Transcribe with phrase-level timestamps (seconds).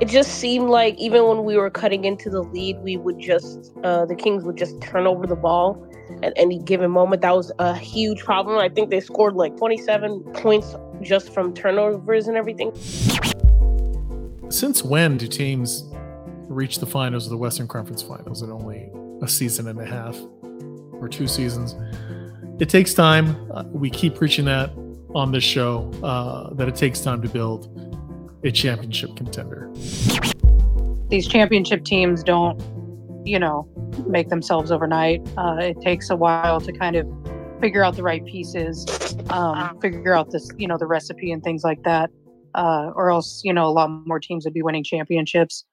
[0.00, 3.72] it just seemed like even when we were cutting into the lead, we would just
[3.82, 5.82] uh, the Kings would just turn over the ball
[6.22, 7.22] at any given moment.
[7.22, 8.58] That was a huge problem.
[8.58, 12.74] I think they scored like 27 points just from turnovers and everything.
[14.50, 15.84] Since when do teams
[16.48, 18.90] reach the finals of the Western Conference Finals in only
[19.22, 20.18] a season and a half
[20.92, 21.74] or two seasons?
[22.60, 23.50] It takes time.
[23.50, 24.70] Uh, we keep preaching that
[25.14, 27.86] on this show uh, that it takes time to build
[28.42, 29.70] a championship contender.
[31.08, 32.60] These championship teams don't,
[33.26, 33.68] you know,
[34.06, 35.26] make themselves overnight.
[35.36, 37.06] Uh, it takes a while to kind of
[37.60, 38.86] figure out the right pieces,
[39.30, 42.10] um, figure out this, you know, the recipe and things like that.
[42.54, 45.64] Uh, or else, you know, a lot more teams would be winning championships.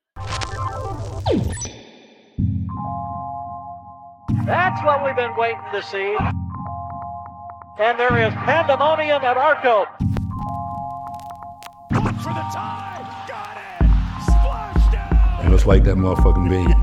[4.45, 6.17] That's what we've been waiting to see.
[7.79, 9.87] And there is pandemonium at Arco.
[12.23, 13.25] For the tie.
[13.27, 13.89] Got it.
[14.31, 15.51] Splashdown.
[15.51, 16.73] Let's light that motherfucking beam.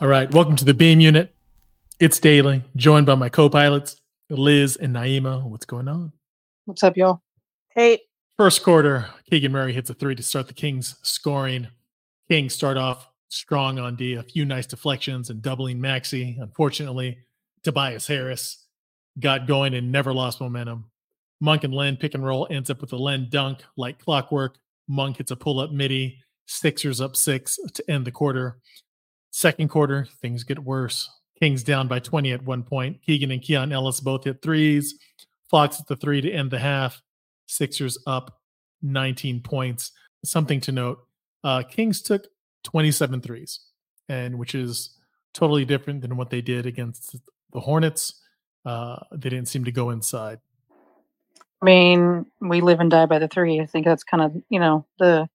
[0.00, 1.32] All right, welcome to the Beam Unit.
[2.00, 5.44] It's Daily, joined by my co-pilots Liz and Naema.
[5.48, 6.10] What's going on?
[6.64, 7.22] What's up, y'all?
[7.72, 8.00] Hey,
[8.36, 11.68] First quarter, Keegan Murray hits a three to start the Kings scoring.
[12.28, 16.36] Kings start off strong on D, a few nice deflections and doubling Maxey.
[16.40, 17.18] Unfortunately,
[17.62, 18.66] Tobias Harris
[19.20, 20.90] got going and never lost momentum.
[21.40, 24.56] Monk and Len pick and roll ends up with a Len dunk like clockwork.
[24.88, 26.18] Monk hits a pull up midi.
[26.46, 28.58] Sixers up six to end the quarter.
[29.30, 31.10] Second quarter, things get worse.
[31.38, 33.02] Kings down by 20 at one point.
[33.02, 34.94] Keegan and Keon Ellis both hit threes.
[35.50, 37.02] Fox at the three to end the half.
[37.46, 38.38] Sixers up
[38.82, 39.92] 19 points.
[40.24, 41.06] Something to note
[41.46, 42.26] uh, Kings took
[42.64, 43.60] 27 threes,
[44.08, 44.98] and which is
[45.32, 47.16] totally different than what they did against
[47.52, 48.20] the Hornets.
[48.64, 50.40] Uh, they didn't seem to go inside.
[51.66, 53.60] I mean, we live and die by the three.
[53.60, 55.28] I think that's kind of, you know, the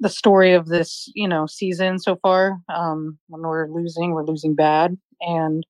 [0.00, 2.58] the story of this, you know, season so far.
[2.68, 4.98] Um, when we're losing, we're losing bad.
[5.22, 5.66] And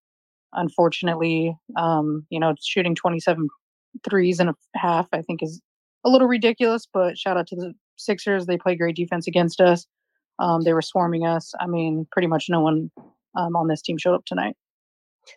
[0.54, 3.48] unfortunately, um, you know, shooting 27
[4.08, 5.62] threes and a half, I think is
[6.04, 8.46] a little ridiculous, but shout out to the Sixers.
[8.46, 9.86] They play great defense against us.
[10.40, 11.54] Um, they were swarming us.
[11.60, 12.90] I mean, pretty much no one
[13.36, 14.56] um, on this team showed up tonight.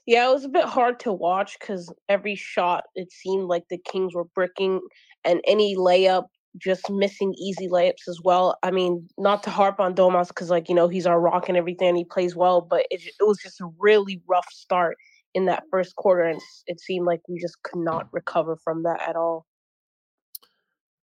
[0.06, 3.78] Yeah, it was a bit hard to watch because every shot it seemed like the
[3.78, 4.82] Kings were bricking,
[5.24, 6.26] and any layup
[6.58, 8.58] just missing easy layups as well.
[8.62, 11.58] I mean, not to harp on Domas because like you know he's our rock and
[11.58, 14.98] everything, and he plays well, but it it was just a really rough start
[15.34, 19.02] in that first quarter, and it seemed like we just could not recover from that
[19.08, 19.46] at all.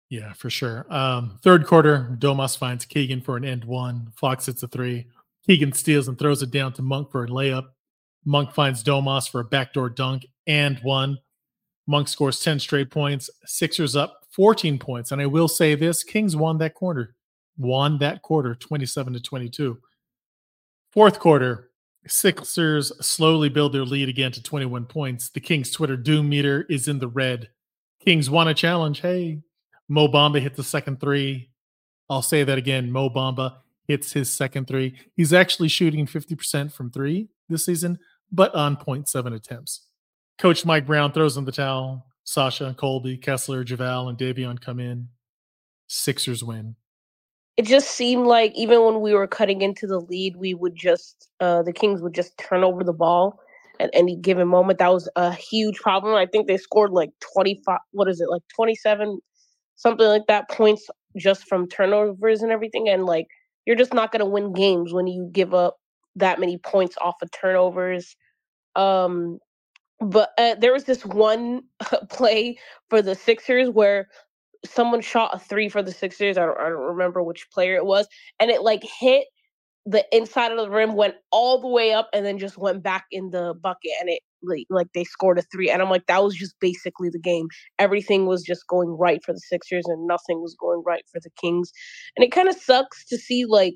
[0.08, 0.86] Yeah, for sure.
[0.88, 4.12] Um, third quarter, Domas finds Keegan for an and one.
[4.16, 5.06] Fox hits a three.
[5.46, 7.68] Keegan steals and throws it down to Monk for a layup.
[8.26, 11.18] Monk finds Domas for a backdoor dunk and one.
[11.86, 13.30] Monk scores 10 straight points.
[13.46, 15.12] Sixers up 14 points.
[15.12, 17.14] And I will say this Kings won that quarter.
[17.56, 19.78] Won that quarter 27 to 22.
[20.92, 21.70] Fourth quarter,
[22.08, 25.30] Sixers slowly build their lead again to 21 points.
[25.30, 27.48] The Kings Twitter doom meter is in the red.
[28.04, 29.00] Kings won a challenge.
[29.00, 29.40] Hey,
[29.88, 31.50] Mo Bamba hit the second three.
[32.08, 32.90] I'll say that again.
[32.90, 33.56] Mo Bamba
[33.88, 34.96] hits his second three.
[35.14, 37.98] He's actually shooting 50% from three this season,
[38.30, 39.86] but on 0.7 attempts.
[40.38, 42.06] Coach Mike Brown throws in the towel.
[42.24, 45.08] Sasha, Colby, Kessler, JaVale, and Davion come in.
[45.86, 46.74] Sixers win.
[47.56, 51.30] It just seemed like even when we were cutting into the lead, we would just
[51.40, 53.38] uh, the Kings would just turn over the ball
[53.80, 54.78] at any given moment.
[54.78, 56.14] That was a huge problem.
[56.14, 58.28] I think they scored like 25 what is it?
[58.28, 59.20] Like 27
[59.76, 63.26] something like that points just from turnovers and everything and like
[63.66, 65.76] you're just not going to win games when you give up
[66.16, 68.16] that many points off of turnovers.
[68.76, 69.38] Um
[70.00, 71.62] but uh, there was this one
[72.10, 72.58] play
[72.90, 74.08] for the Sixers where
[74.64, 76.38] someone shot a three for the Sixers.
[76.38, 78.08] I don't, I don't remember which player it was,
[78.40, 79.26] and it like hit
[79.86, 83.06] the inside of the rim, went all the way up, and then just went back
[83.12, 85.70] in the bucket, and it like like they scored a three.
[85.70, 87.48] And I'm like, that was just basically the game.
[87.78, 91.30] Everything was just going right for the Sixers, and nothing was going right for the
[91.40, 91.72] Kings.
[92.16, 93.74] And it kind of sucks to see like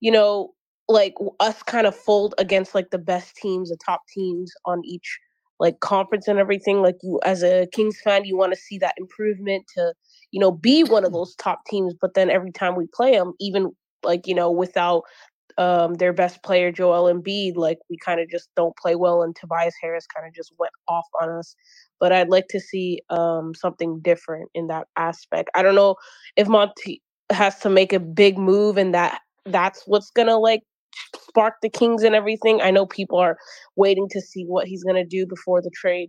[0.00, 0.50] you know
[0.92, 5.18] like us kind of fold against like the best teams, the top teams on each
[5.62, 6.82] like conference and everything.
[6.82, 9.94] Like you as a Kings fan, you want to see that improvement to
[10.30, 11.94] you know be one of those top teams.
[11.98, 13.72] But then every time we play them, even
[14.02, 15.04] like you know without
[15.58, 19.34] um their best player Joel Embiid, like we kind of just don't play well, and
[19.36, 21.54] Tobias Harris kind of just went off on us.
[22.00, 25.48] But I'd like to see um something different in that aspect.
[25.54, 25.96] I don't know
[26.36, 30.62] if Monty has to make a big move, and that that's what's gonna like
[31.32, 32.60] spark the Kings and everything.
[32.60, 33.38] I know people are
[33.76, 36.08] waiting to see what he's gonna do before the trade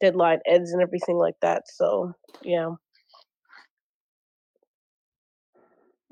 [0.00, 1.62] deadline ends and everything like that.
[1.66, 2.12] So
[2.42, 2.70] yeah.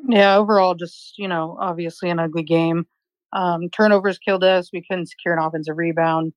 [0.08, 2.86] Yeah, overall, just you know, obviously an ugly game.
[3.32, 4.70] Um, turnovers killed us.
[4.72, 6.32] We couldn't secure an offensive rebound.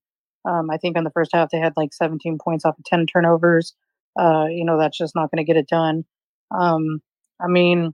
[0.47, 3.07] Um, I think in the first half they had like 17 points off of 10
[3.07, 3.73] turnovers.
[4.17, 6.05] Uh, you know, that's just not going to get it done.
[6.57, 7.01] Um,
[7.41, 7.93] I mean,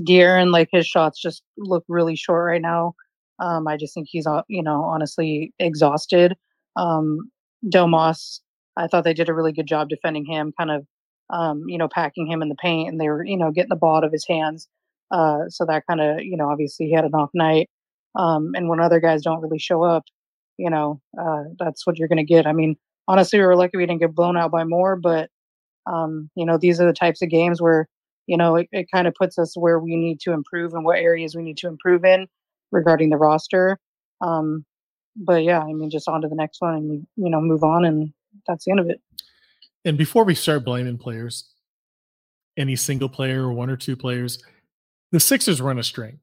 [0.00, 2.94] De'Aaron, like his shots just look really short right now.
[3.42, 6.36] Um, I just think he's, you know, honestly exhausted.
[6.76, 7.30] Um,
[7.66, 8.38] Domas,
[8.76, 10.86] I thought they did a really good job defending him, kind of,
[11.30, 13.76] um, you know, packing him in the paint, and they were, you know, getting the
[13.76, 14.68] ball out of his hands.
[15.10, 17.68] Uh, so that kind of, you know, obviously he had an off night.
[18.14, 20.04] Um, and when other guys don't really show up,
[20.56, 22.46] you know, uh, that's what you're going to get.
[22.46, 22.76] I mean,
[23.08, 25.30] honestly, we were lucky we didn't get blown out by more, but,
[25.86, 27.88] um, you know, these are the types of games where,
[28.26, 30.98] you know, it, it kind of puts us where we need to improve and what
[30.98, 32.28] areas we need to improve in
[32.72, 33.78] regarding the roster.
[34.20, 34.64] Um,
[35.16, 37.84] but yeah, I mean, just on to the next one and, you, know, move on.
[37.84, 38.12] And
[38.46, 39.00] that's the end of it.
[39.84, 41.50] And before we start blaming players,
[42.56, 44.42] any single player or one or two players,
[45.10, 46.20] the Sixers run a string.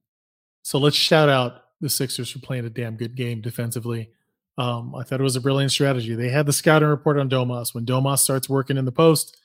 [0.64, 4.10] So let's shout out the Sixers for playing a damn good game defensively.
[4.58, 6.16] Um, I thought it was a brilliant strategy.
[6.16, 7.74] They had the scouting report on Domas.
[7.74, 9.38] When Domas starts working in the post,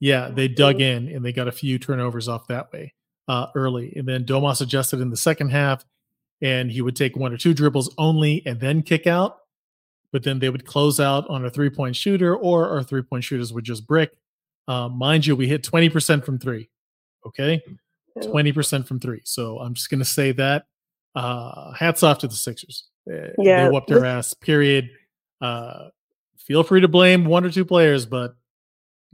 [0.00, 2.94] yeah, they dug in and they got a few turnovers off that way
[3.28, 3.92] uh, early.
[3.96, 5.84] And then Domas adjusted in the second half
[6.42, 9.38] and he would take one or two dribbles only and then kick out.
[10.12, 13.24] But then they would close out on a three point shooter or our three point
[13.24, 14.10] shooters would just brick.
[14.66, 16.68] Uh, mind you, we hit 20% from three.
[17.26, 17.62] Okay.
[18.18, 19.20] 20% from three.
[19.24, 20.66] So I'm just going to say that.
[21.14, 22.88] Uh, hats off to the Sixers.
[23.38, 24.90] Yeah, They whooped their ass, period.
[25.40, 25.88] Uh,
[26.38, 28.34] feel free to blame one or two players, but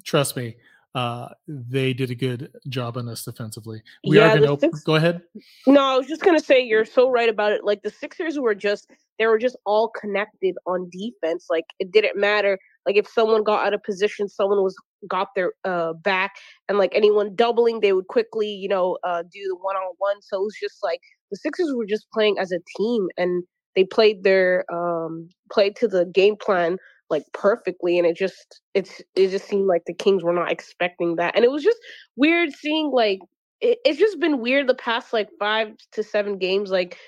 [0.04, 0.56] trust me,
[0.96, 3.82] uh, they did a good job on us defensively.
[4.08, 5.20] We Yeah, are going to Six- go ahead.
[5.66, 7.64] No, I was just gonna say you're so right about it.
[7.64, 11.48] Like the Sixers were just they were just all connected on defense.
[11.50, 12.58] Like it didn't matter.
[12.86, 14.74] Like if someone got out of position, someone was
[15.06, 19.40] got their uh back, and like anyone doubling, they would quickly, you know, uh do
[19.48, 20.22] the one on one.
[20.22, 21.00] So it was just like
[21.30, 23.44] the Sixers were just playing as a team, and
[23.74, 26.78] they played their um played to the game plan
[27.08, 31.16] like perfectly and it just it's it just seemed like the kings were not expecting
[31.16, 31.78] that and it was just
[32.16, 33.20] weird seeing like
[33.60, 36.70] it, it's just been weird the past like five to seven games.
[36.70, 36.98] Like,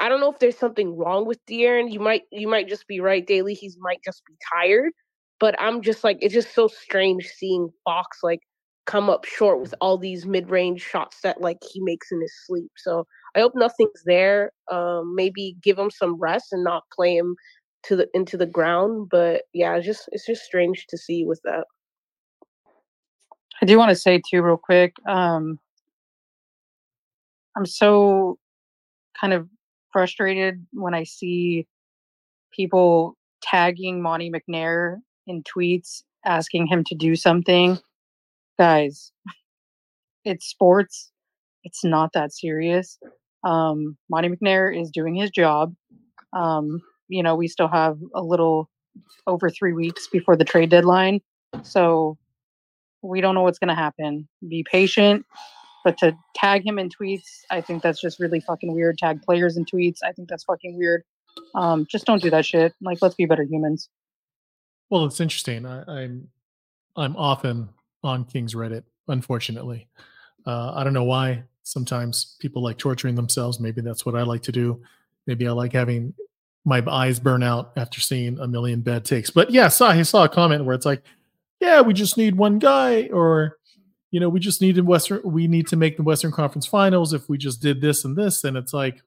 [0.00, 1.92] I don't know if there's something wrong with De'Aaron.
[1.92, 3.54] You might you might just be right, Daily.
[3.54, 4.92] He's might just be tired.
[5.38, 8.40] But I'm just like it's just so strange seeing Fox like
[8.86, 12.32] come up short with all these mid range shots that like he makes in his
[12.46, 12.70] sleep.
[12.76, 14.52] So I hope nothing's there.
[14.70, 17.34] Um, maybe give him some rest and not play him
[17.88, 19.08] to the into the ground.
[19.10, 21.64] But yeah, it's just it's just strange to see with that.
[23.62, 24.94] I do want to say too, real quick.
[25.08, 25.58] Um,
[27.56, 28.38] I'm so
[29.18, 29.48] kind of
[29.92, 31.66] frustrated when I see
[32.52, 34.96] people tagging Monty McNair
[35.26, 37.78] in tweets asking him to do something.
[38.58, 39.12] Guys,
[40.24, 41.10] it's sports.
[41.64, 42.98] It's not that serious.
[43.42, 45.74] Um, Monty McNair is doing his job.
[46.32, 48.68] Um, you know, we still have a little
[49.26, 51.20] over three weeks before the trade deadline.
[51.62, 52.18] So
[53.02, 54.28] we don't know what's going to happen.
[54.46, 55.24] Be patient.
[55.84, 58.98] But to tag him in tweets, I think that's just really fucking weird.
[58.98, 61.04] Tag players in tweets, I think that's fucking weird.
[61.54, 62.74] Um, just don't do that shit.
[62.80, 63.88] Like, let's be better humans.
[64.90, 65.66] Well, it's interesting.
[65.66, 66.28] I, I'm
[66.96, 67.68] I'm often
[68.02, 69.88] on King's Reddit, unfortunately.
[70.46, 71.44] Uh, I don't know why.
[71.62, 73.60] Sometimes people like torturing themselves.
[73.60, 74.80] Maybe that's what I like to do.
[75.26, 76.14] Maybe I like having
[76.66, 79.30] my eyes burn out after seeing a million bad takes.
[79.30, 81.02] But yeah, saw I saw a comment where it's like,
[81.60, 83.56] "Yeah, we just need one guy," or
[84.10, 85.20] you know, we just need Western.
[85.24, 88.42] We need to make the Western Conference Finals if we just did this and this.
[88.42, 89.00] And it's like,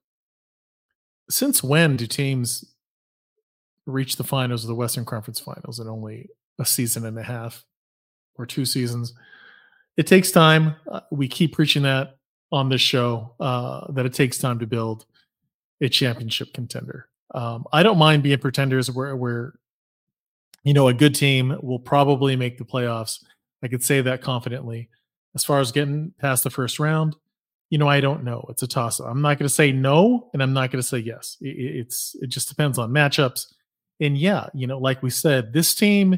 [1.30, 2.64] since when do teams
[3.86, 7.66] reach the finals of the Western Conference Finals in only a season and a half
[8.36, 9.14] or two seasons?
[9.98, 10.76] It takes time.
[10.90, 12.18] Uh, we keep preaching that
[12.54, 15.06] on this show uh, that it takes time to build
[15.82, 17.09] a championship contender.
[17.34, 19.54] Um, I don't mind being pretenders where, where
[20.64, 23.24] you know a good team will probably make the playoffs.
[23.64, 24.90] I could say that confidently.
[25.36, 27.16] As far as getting past the first round,
[27.70, 28.46] you know, I don't know.
[28.50, 29.08] It's a toss up.
[29.08, 31.38] I'm not going to say no, and I'm not going to say yes.
[31.40, 33.46] It, it's it just depends on matchups.
[34.00, 36.18] And yeah, you know, like we said, this team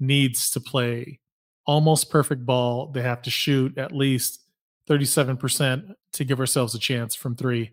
[0.00, 1.20] needs to play
[1.66, 2.90] almost perfect ball.
[2.92, 4.42] They have to shoot at least
[4.88, 7.72] 37% to give ourselves a chance from three.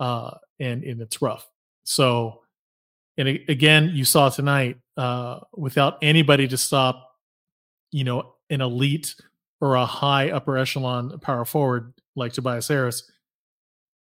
[0.00, 1.48] Uh, and, and it's rough.
[1.88, 2.42] So,
[3.16, 7.12] and again, you saw tonight, uh, without anybody to stop,
[7.92, 9.14] you know, an elite
[9.62, 13.10] or a high upper echelon power forward like Tobias Harris,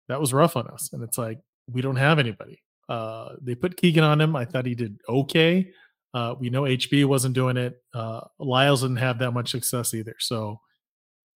[0.07, 0.93] that was rough on us.
[0.93, 2.63] And it's like, we don't have anybody.
[2.87, 4.33] Uh, they put Keegan on him.
[4.33, 5.69] I thought he did okay.
[6.13, 7.81] Uh, we know HB wasn't doing it.
[7.93, 10.15] Uh, Lyles didn't have that much success either.
[10.19, 10.57] So,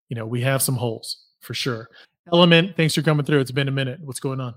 [0.08, 1.26] you know, we have some holes.
[1.42, 1.90] for sure.
[2.32, 3.42] Element, thanks for coming through.
[3.42, 4.00] It's been a minute.
[4.02, 4.56] What's going on?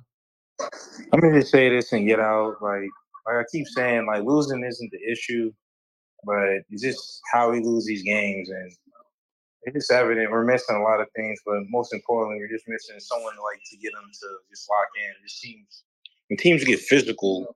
[1.12, 2.57] I'm gonna just say this and get out.
[2.61, 2.88] Like,
[3.26, 5.52] like I keep saying, like losing isn't the issue,
[6.25, 8.73] but it's just how we lose these games, and
[9.62, 11.40] it's just evident we're missing a lot of things.
[11.45, 15.25] But most importantly, we're just missing someone like to get them to just lock in.
[15.25, 15.85] It seems
[16.29, 17.52] when teams get physical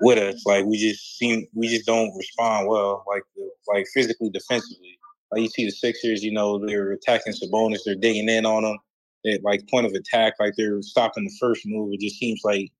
[0.00, 3.22] with us, like we just seem we just don't respond well, like
[3.68, 4.98] like physically defensively.
[5.30, 8.78] Like you see the Sixers, you know, they're attacking Sabonis, they're digging in on them
[9.26, 11.92] at like point of attack, like they're stopping the first move.
[11.92, 12.70] It just seems like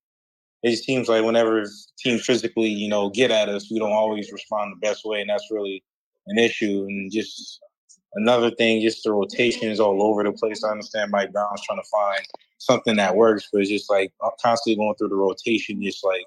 [0.62, 1.64] it just seems like whenever
[1.98, 5.30] teams physically, you know, get at us, we don't always respond the best way, and
[5.30, 5.84] that's really
[6.26, 6.84] an issue.
[6.88, 7.60] And just
[8.14, 10.64] another thing, just the rotations all over the place.
[10.64, 12.20] I understand Mike Brown's trying to find
[12.58, 15.82] something that works, but it's just like uh, constantly going through the rotation.
[15.82, 16.24] Just like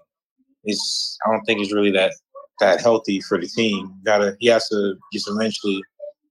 [0.64, 2.14] it's, I don't think it's really that
[2.60, 3.94] that healthy for the team.
[4.06, 5.82] Got to he has to just eventually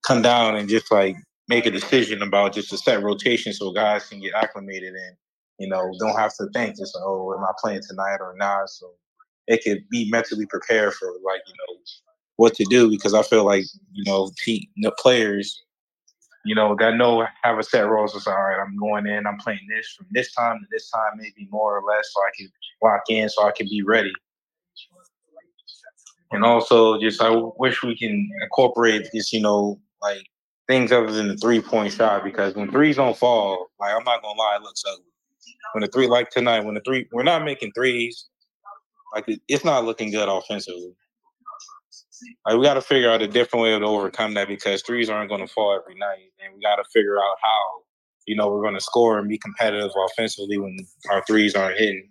[0.06, 1.16] come down and just like
[1.50, 5.16] make a decision about just a set rotation so guys can get acclimated and
[5.59, 8.71] you know don't have to think just oh am I playing tonight or not?
[8.71, 8.92] So
[9.49, 11.80] they could be mentally prepared for like you know
[12.37, 15.61] what to do because I feel like you know the players
[16.45, 19.38] you know that know have a set role so all right I'm going in I'm
[19.38, 22.49] playing this from this time to this time maybe more or less so I can
[22.80, 24.12] lock in so I can be ready.
[26.30, 30.25] And also just I wish we can incorporate this you know like
[30.70, 34.22] things other than the three point shot because when threes don't fall, like I'm not
[34.22, 35.04] gonna lie, it looks ugly.
[35.72, 38.28] When the three, like tonight, when the three, we're not making threes,
[39.12, 40.94] like it, it's not looking good offensively.
[42.46, 45.28] Like we got to figure out a different way to overcome that because threes aren't
[45.28, 47.82] going to fall every night, and we got to figure out how
[48.26, 50.76] you know we're going to score and be competitive offensively when
[51.10, 52.08] our threes aren't hitting.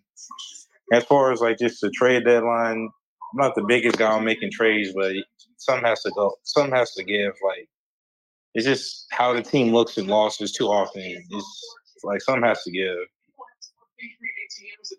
[0.92, 2.90] As far as like just the trade deadline,
[3.32, 5.14] I'm not the biggest guy on making trades, but
[5.58, 7.34] some has to go, some has to give.
[7.46, 7.70] Like
[8.54, 11.04] it's just how the team looks in losses too often.
[11.04, 12.98] It's like something has to give.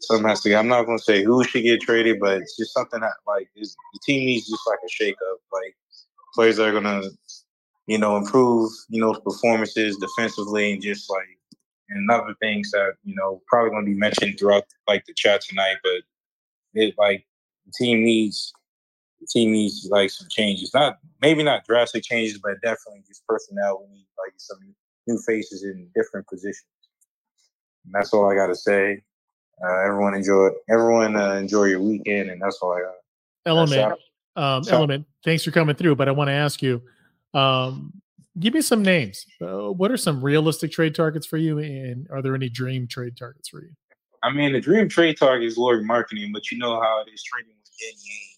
[0.03, 0.59] Something has to give.
[0.59, 3.67] I'm not gonna say who should get traded, but it's just something that like the
[4.05, 5.39] team needs just like a shake up.
[5.53, 5.75] Like
[6.35, 7.03] players that are gonna,
[7.87, 11.27] you know, improve, you know, performances defensively and just like
[11.91, 15.77] and other things that, you know, probably gonna be mentioned throughout like the chat tonight,
[15.83, 16.03] but
[16.75, 17.27] it like
[17.67, 18.53] the team needs
[19.21, 20.73] the team needs like some changes.
[20.73, 23.85] Not maybe not drastic changes, but definitely just personnel.
[23.87, 24.59] We need like some
[25.07, 26.67] new faces in different positions.
[27.85, 29.03] And that's all I got to say.
[29.63, 30.49] Uh, everyone enjoy.
[30.71, 32.95] Everyone uh, enjoy your weekend, and that's all I got.
[33.47, 33.99] Element,
[34.37, 35.07] um, element.
[35.25, 35.97] Thanks for coming through.
[35.97, 36.83] But I want to ask you,
[37.35, 37.93] um,
[38.39, 39.27] give me some names.
[39.41, 43.17] Uh, what are some realistic trade targets for you, and are there any dream trade
[43.19, 43.71] targets for you?
[44.23, 47.23] I mean, the dream trade target is Lauri Markkanen, but you know how it is
[47.23, 48.30] trading with Danny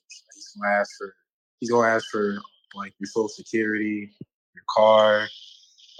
[0.56, 1.14] gonna ask for
[1.61, 2.37] he's gonna ask for
[2.75, 4.11] like your social security,
[4.54, 5.28] your car,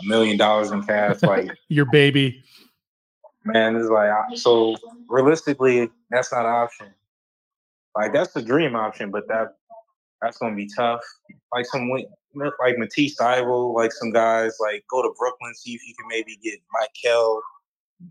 [0.01, 2.43] a million dollars in cash, like your baby.
[3.45, 4.77] Man, it's like so
[5.09, 6.89] realistically, that's not an option.
[7.97, 9.55] Like that's the dream option, but that
[10.21, 11.01] that's gonna be tough.
[11.53, 15.95] Like some like Matisse Thybulle, like some guys like go to Brooklyn, see if you
[15.99, 17.41] can maybe get Mikal.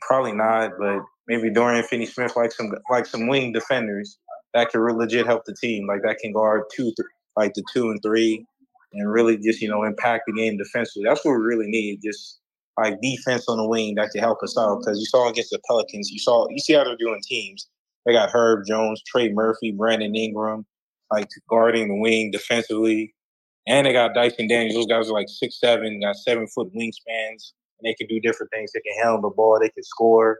[0.01, 4.17] Probably not, but maybe Dorian Finney Smith, like some like some wing defenders
[4.53, 5.87] that can legit help the team.
[5.87, 8.45] Like that can guard two, th- like the two and three,
[8.93, 11.03] and really just you know impact the game defensively.
[11.07, 12.01] That's what we really need.
[12.03, 12.39] Just
[12.77, 14.79] like defense on the wing that can help us out.
[14.79, 17.69] Because you saw against the Pelicans, you saw you see how they're doing teams.
[18.05, 20.65] They got Herb Jones, Trey Murphy, Brandon Ingram,
[21.11, 23.13] like guarding the wing defensively.
[23.67, 24.73] And they got Dyson Daniels.
[24.73, 28.51] Those guys are like six seven, got seven foot wingspans, and they can do different
[28.51, 28.71] things.
[28.73, 30.39] They can handle the ball, they can score.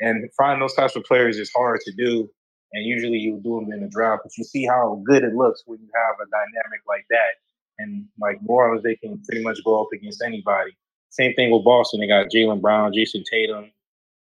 [0.00, 2.28] And finding those types of players is hard to do
[2.72, 4.22] and usually you do them in the draft.
[4.24, 7.32] But you see how good it looks when you have a dynamic like that.
[7.78, 10.76] And like New Orleans, they can pretty much go up against anybody.
[11.10, 12.00] Same thing with Boston.
[12.00, 13.70] They got Jaylen Brown, Jayson Tatum.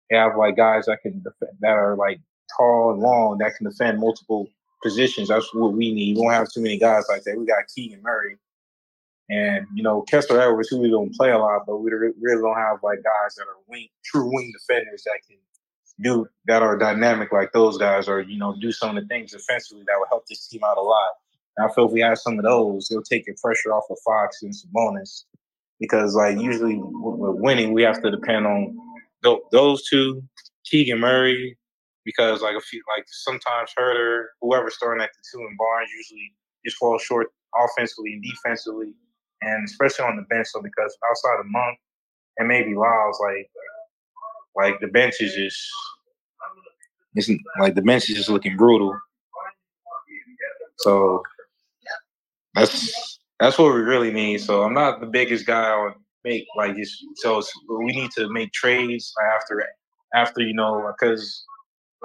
[0.09, 2.19] They have like guys that can defend, that are like
[2.55, 4.47] tall and long that can defend multiple
[4.81, 5.27] positions.
[5.27, 6.17] That's what we need.
[6.17, 7.37] We don't have too many guys like that.
[7.37, 8.37] We got Keegan Murray.
[9.29, 12.55] And you know Kessler Edwards, who we don't play a lot, but we really don't
[12.55, 15.37] have like guys that are wing, true wing defenders that can
[16.01, 19.31] do that are dynamic like those guys, or you know, do some of the things
[19.31, 21.11] defensively that will help this team out a lot.
[21.57, 23.97] And I feel if we have some of those, it'll take the pressure off of
[24.05, 25.23] Fox and Sabonis,
[25.79, 28.77] because like usually with winning, we have to depend on
[29.51, 30.23] those two,
[30.65, 31.57] Keegan Murray,
[32.05, 36.33] because like a few, like sometimes Huerter, whoever's starting at the two, and Barnes usually
[36.63, 38.93] just fall short offensively and defensively,
[39.41, 40.47] and especially on the bench.
[40.47, 41.79] So because outside of Monk
[42.37, 43.49] and maybe Lyles, like
[44.57, 45.57] like the bench is just
[47.15, 48.97] it's like the bench is just looking brutal.
[50.79, 51.23] So
[52.53, 54.39] that's that's what we really need.
[54.39, 58.51] So I'm not the biggest guy on make like just so we need to make
[58.51, 59.63] trades after
[60.13, 61.45] after you know because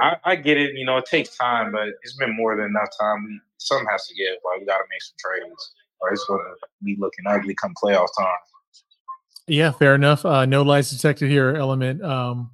[0.00, 0.75] I, I get it.
[0.75, 3.40] You know, it takes time, but it's been more than enough time.
[3.59, 4.37] Something has to give.
[4.44, 6.38] Like we got to make some trades, or it's to
[6.82, 8.35] be looking ugly come playoff time.
[9.52, 10.25] Yeah, fair enough.
[10.25, 12.02] Uh, no lies detected here, Element.
[12.02, 12.50] Um,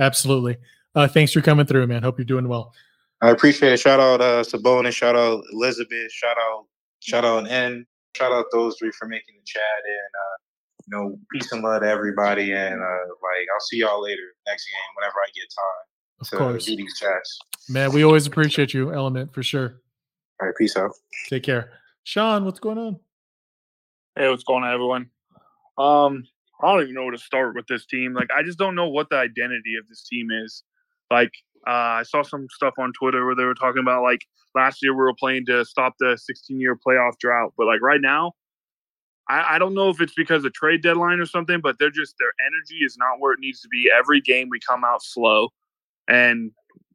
[0.00, 0.56] absolutely.
[0.96, 2.02] Uh, thanks for coming through, man.
[2.02, 2.74] Hope you're doing well.
[3.20, 3.78] I appreciate it.
[3.78, 4.94] Shout out uh, Sabonis.
[4.94, 6.10] Shout out Elizabeth.
[6.10, 6.64] Shout out
[6.98, 7.86] shout out N.
[8.16, 10.36] Shout out those three for making the chat and uh,
[10.86, 12.50] you know peace and love to everybody.
[12.52, 16.36] And uh, like I'll see y'all later next game whenever I get time Of to
[16.36, 17.38] course, do these chats.
[17.68, 17.92] man.
[17.92, 19.80] We always appreciate you, Element, for sure.
[20.40, 20.90] All right, peace out.
[21.28, 21.70] Take care,
[22.02, 22.44] Sean.
[22.44, 22.98] What's going on?
[24.16, 25.10] Hey, what's going on, everyone?
[25.78, 26.24] Um,
[26.62, 28.14] I don't even know where to start with this team.
[28.14, 30.62] Like, I just don't know what the identity of this team is.
[31.10, 31.32] Like,
[31.66, 34.20] uh, I saw some stuff on Twitter where they were talking about like
[34.54, 38.00] last year we were playing to stop the 16 year playoff drought, but like right
[38.00, 38.32] now,
[39.28, 42.16] I, I don't know if it's because of trade deadline or something, but they're just
[42.18, 43.90] their energy is not where it needs to be.
[43.96, 45.50] Every game we come out slow,
[46.08, 46.50] and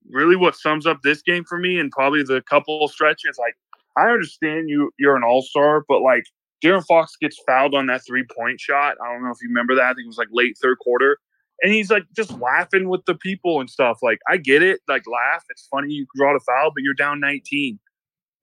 [0.10, 3.56] really what sums up this game for me and probably the couple stretches like
[3.98, 6.24] I understand you you're an all star, but like
[6.64, 8.96] De'Aaron Fox gets fouled on that three point shot.
[9.04, 9.86] I don't know if you remember that.
[9.86, 11.20] I think it was like late third quarter.
[11.62, 14.00] And he's like just laughing with the people and stuff.
[14.02, 14.82] Like, I get it.
[14.88, 15.44] Like, laugh.
[15.50, 17.80] It's funny you draw the foul, but you're down 19.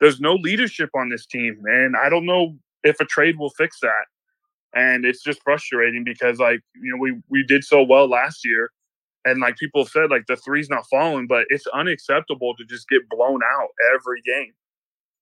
[0.00, 1.62] There's no leadership on this team.
[1.64, 4.06] And I don't know if a trade will fix that.
[4.74, 8.70] And it's just frustrating because, like, you know, we, we did so well last year.
[9.24, 13.08] And like people said, like the three's not falling, but it's unacceptable to just get
[13.08, 14.52] blown out every game.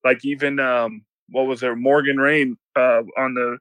[0.03, 3.59] Like even um, what was there, Morgan Ragan uh, on the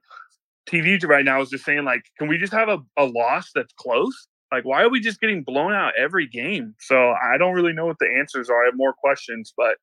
[0.70, 3.72] TV right now is just saying like, can we just have a, a loss that's
[3.74, 4.28] close?
[4.52, 6.74] Like, why are we just getting blown out every game?
[6.78, 8.62] So I don't really know what the answers are.
[8.62, 9.76] I have more questions, but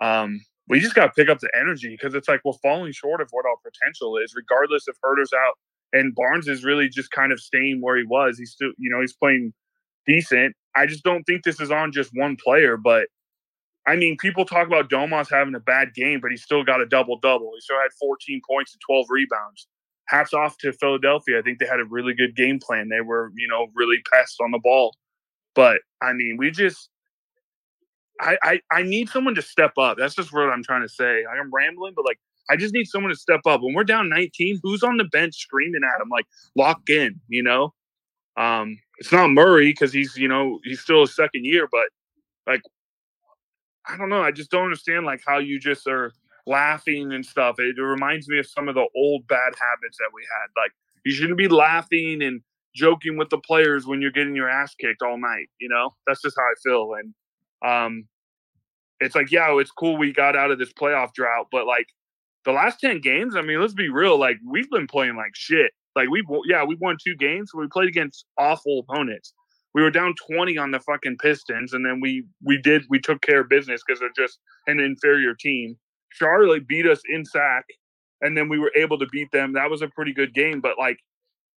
[0.00, 3.20] um, we just got to pick up the energy because it's like we're falling short
[3.20, 5.54] of what our potential is, regardless if Huerter's out
[5.92, 8.38] and Barnes is really just kind of staying where he was.
[8.38, 9.52] He's still, you know, he's playing
[10.06, 10.54] decent.
[10.76, 13.08] I just don't think this is on just one player, but
[13.86, 16.86] I mean, people talk about Domas having a bad game, but he still got a
[16.86, 17.50] double double.
[17.54, 19.66] He still had 14 points and 12 rebounds.
[20.06, 21.38] Hats off to Philadelphia.
[21.38, 22.88] I think they had a really good game plan.
[22.88, 24.94] They were, you know, really pests on the ball.
[25.54, 26.90] But I mean, we just
[28.20, 29.98] I, I I need someone to step up.
[29.98, 31.24] That's just what I'm trying to say.
[31.24, 32.18] I'm rambling, but like
[32.50, 33.62] I just need someone to step up.
[33.62, 37.42] When we're down 19, who's on the bench screaming at him like lock in, you
[37.42, 37.72] know?
[38.36, 41.86] Um, it's not Murray because he's, you know, he's still a second year, but
[42.46, 42.62] like
[43.86, 44.22] I don't know.
[44.22, 46.12] I just don't understand like how you just are
[46.46, 47.56] laughing and stuff.
[47.58, 50.60] It, it reminds me of some of the old bad habits that we had.
[50.60, 50.72] Like
[51.04, 52.40] you shouldn't be laughing and
[52.74, 55.48] joking with the players when you're getting your ass kicked all night.
[55.60, 56.94] You know, that's just how I feel.
[56.98, 57.14] And
[57.64, 58.08] um,
[59.00, 61.86] it's like, yeah, it's cool we got out of this playoff drought, but like
[62.44, 64.18] the last ten games, I mean, let's be real.
[64.18, 65.72] Like we've been playing like shit.
[65.94, 67.52] Like we, yeah, we won two games.
[67.54, 69.34] We played against awful opponents
[69.74, 73.22] we were down 20 on the fucking Pistons, and then we we did we took
[73.22, 75.76] care of business because they're just an inferior team.
[76.10, 77.64] Charlotte beat us in Sac,
[78.20, 79.52] and then we were able to beat them.
[79.54, 80.98] That was a pretty good game, but like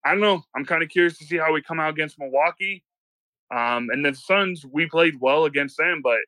[0.05, 0.43] I don't know.
[0.55, 2.85] I'm kind of curious to see how we come out against Milwaukee.
[3.55, 6.19] Um, and the Suns, we played well against them, but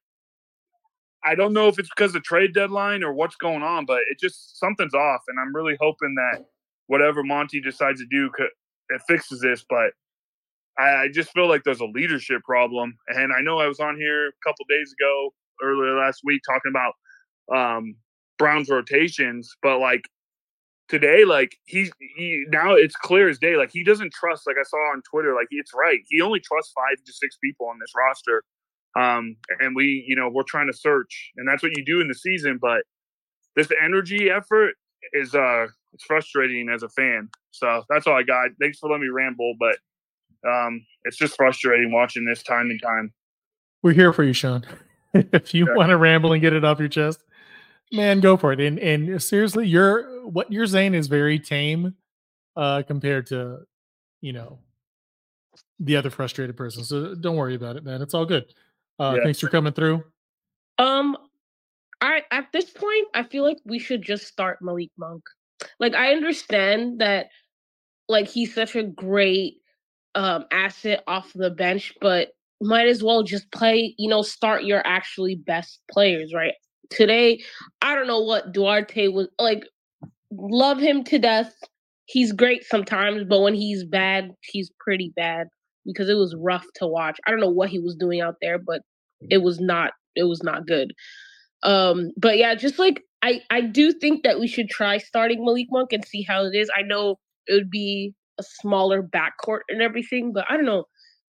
[1.25, 4.18] I don't know if it's because of trade deadline or what's going on, but it
[4.18, 6.44] just something's off, and I'm really hoping that
[6.87, 8.49] whatever Monty decides to do, could,
[8.90, 9.64] it fixes this.
[9.68, 9.90] But
[10.79, 12.97] I, I just feel like there's a leadership problem.
[13.09, 16.71] And I know I was on here a couple days ago, earlier last week, talking
[16.71, 16.95] about
[17.55, 17.97] um,
[18.39, 20.03] Brown's rotations, but like
[20.89, 23.57] today, like he's he now it's clear as day.
[23.57, 24.47] Like he doesn't trust.
[24.47, 26.01] Like I saw on Twitter, like it's right.
[26.09, 28.43] He only trusts five to six people on this roster.
[28.99, 32.09] Um, and we, you know, we're trying to search, and that's what you do in
[32.09, 32.59] the season.
[32.61, 32.83] But
[33.55, 34.75] this energy effort
[35.12, 37.29] is uh, it's frustrating as a fan.
[37.51, 38.51] So that's all I got.
[38.61, 39.77] Thanks for letting me ramble, but
[40.49, 43.13] um, it's just frustrating watching this time and time.
[43.83, 44.65] We're here for you, Sean.
[45.15, 45.75] if you Yeah.
[45.75, 47.23] want to ramble and get it off your chest,
[47.93, 48.61] man, go for it.
[48.61, 51.95] And and seriously, you're what you're saying is very tame
[52.57, 53.61] uh compared to
[54.21, 54.59] you know
[55.81, 56.85] the other frustrated person.
[56.85, 58.03] So don't worry about it, man.
[58.03, 58.47] It's all good.
[58.99, 59.25] Uh Yeah.
[59.25, 60.03] thanks for coming through.
[60.79, 61.17] Um,
[62.01, 65.23] I at this point, I feel like we should just start Malik Monk.
[65.81, 67.29] Like, I understand that,
[68.09, 69.63] like, he's such a great
[70.17, 73.95] um asset off the bench, but might as well just play.
[73.99, 76.55] You know, start your actually best players, right?
[76.91, 77.43] Today,
[77.83, 79.65] I don't know what Duarte was like.
[80.33, 81.55] Love him to death.
[82.07, 85.49] He's great sometimes, but when he's bad, he's pretty bad
[85.85, 87.19] because it was rough to watch.
[87.27, 88.83] I don't know what he was doing out there, but
[89.31, 90.93] it was not it was not good.
[91.63, 95.69] Um, but yeah, just like I I do think that we should try starting Malik
[95.71, 96.71] Monk and see how it is.
[96.77, 100.33] I know it would be a smaller backcourt and everything.
[100.33, 100.85] But I don't know.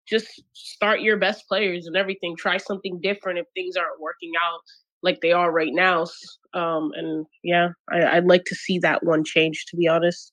[0.09, 2.37] Just start your best players and everything.
[2.37, 4.61] Try something different if things aren't working out
[5.03, 6.07] like they are right now.
[6.55, 9.67] Um, and yeah, I, I'd like to see that one change.
[9.67, 10.33] To be honest.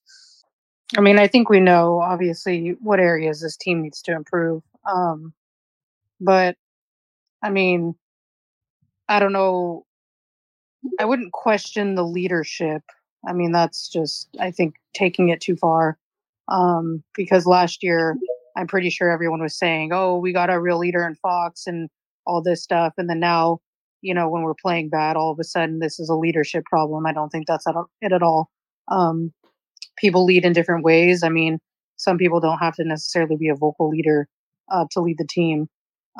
[0.96, 4.62] I mean, I think we know obviously what areas this team needs to improve.
[4.86, 5.34] Um,
[6.22, 6.56] but
[7.42, 7.96] I mean,
[9.10, 9.86] I don't know.
[11.00, 12.84] I wouldn't question the leadership.
[13.28, 15.98] I mean, that's just, I think, taking it too far.
[16.50, 18.16] Um, because last year,
[18.56, 21.90] I'm pretty sure everyone was saying, oh, we got a real leader in Fox and
[22.26, 22.94] all this stuff.
[22.98, 23.60] And then now,
[24.02, 27.06] you know, when we're playing bad, all of a sudden this is a leadership problem.
[27.06, 27.66] I don't think that's
[28.02, 28.50] it at all.
[28.90, 29.32] Um,
[29.98, 31.24] people lead in different ways.
[31.24, 31.60] I mean,
[31.98, 34.28] some people don't have to necessarily be a vocal leader
[34.72, 35.70] uh, to lead the team.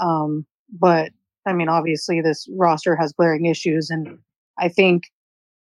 [0.02, 1.12] Um, but
[1.46, 4.18] I mean, obviously, this roster has glaring issues, and
[4.58, 5.04] I think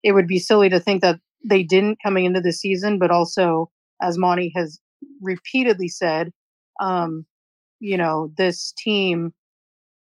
[0.03, 2.99] it would be silly to think that they didn't coming into the season.
[2.99, 3.71] But also,
[4.03, 4.79] as Monty has
[5.21, 6.31] repeatedly said,
[6.79, 7.25] um,
[7.79, 9.33] you know, this team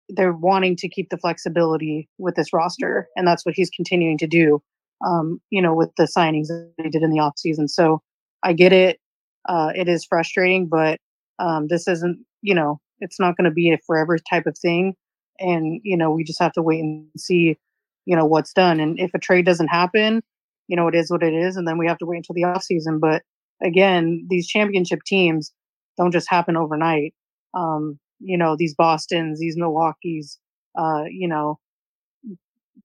[0.09, 4.27] they're wanting to keep the flexibility with this roster, and that's what he's continuing to
[4.27, 4.63] do.
[5.05, 7.67] Um, you know, with the signings that he did in the off season.
[7.67, 8.01] So
[8.45, 9.01] I get it.
[9.49, 11.01] Uh, it is frustrating, but
[11.41, 14.95] um, this isn't, you know, it's not going to be a forever type of thing.
[15.41, 17.59] And, you know, we just have to wait and see,
[18.07, 18.79] you know, what's done.
[18.79, 20.23] And if a trade doesn't happen,
[20.69, 21.57] you know, it is what it is.
[21.57, 23.01] And then we have to wait until the off season.
[23.01, 23.23] But
[23.63, 25.53] again, these championship teams
[25.97, 27.15] don't just happen overnight.
[27.55, 30.39] Um, you know, these Bostons, these Milwaukee's,
[30.79, 31.59] uh, you know,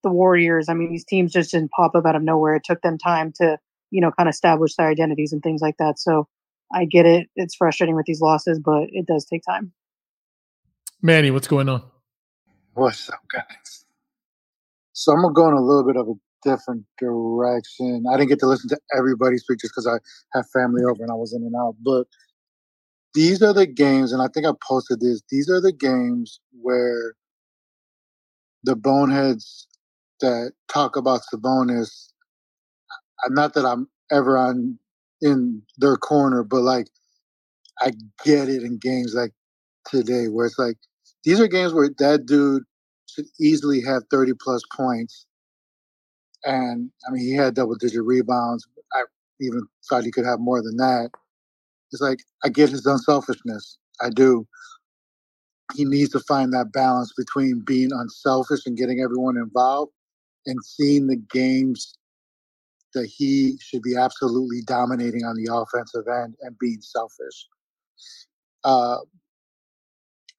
[0.03, 0.67] the Warriors.
[0.69, 2.55] I mean, these teams just didn't pop up out of nowhere.
[2.55, 3.57] It took them time to,
[3.91, 5.99] you know, kind of establish their identities and things like that.
[5.99, 6.27] So
[6.73, 7.27] I get it.
[7.35, 9.71] It's frustrating with these losses, but it does take time.
[11.01, 11.83] Manny, what's going on?
[12.73, 13.85] What's up, guys?
[14.93, 16.13] So I'm gonna go in a little bit of a
[16.47, 18.05] different direction.
[18.11, 19.99] I didn't get to listen to everybody speak just because I
[20.37, 21.75] have family over and I was in and out.
[21.83, 22.07] But
[23.13, 25.21] these are the games, and I think I posted this.
[25.29, 27.15] These are the games where
[28.63, 29.67] the boneheads
[30.21, 32.09] that talk about Sabonis.
[33.25, 34.77] Uh, not that I'm ever on
[35.21, 36.87] in their corner, but like
[37.81, 37.91] I
[38.23, 39.31] get it in games like
[39.87, 40.77] today where it's like
[41.23, 42.63] these are games where that dude
[43.09, 45.25] should easily have 30 plus points.
[46.45, 48.67] And I mean, he had double digit rebounds.
[48.93, 49.03] I
[49.41, 51.09] even thought he could have more than that.
[51.91, 53.77] It's like, I get his unselfishness.
[54.01, 54.47] I do.
[55.75, 59.91] He needs to find that balance between being unselfish and getting everyone involved
[60.45, 61.93] and seeing the games
[62.93, 67.47] that he should be absolutely dominating on the offensive end and being selfish.
[68.63, 68.97] Uh,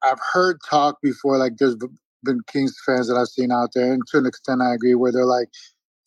[0.03, 1.77] I've heard talk before, like there's
[2.25, 5.13] been Kings fans that I've seen out there, and to an extent I agree, where
[5.13, 5.49] they're like,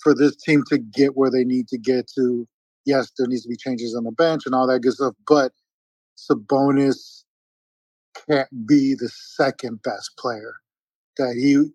[0.02, 2.48] for this team to get where they need to get to,
[2.86, 5.52] yes, there needs to be changes on the bench and all that good stuff, but
[6.18, 7.24] Sabonis
[8.28, 10.56] can't be the second best player
[11.18, 11.72] that he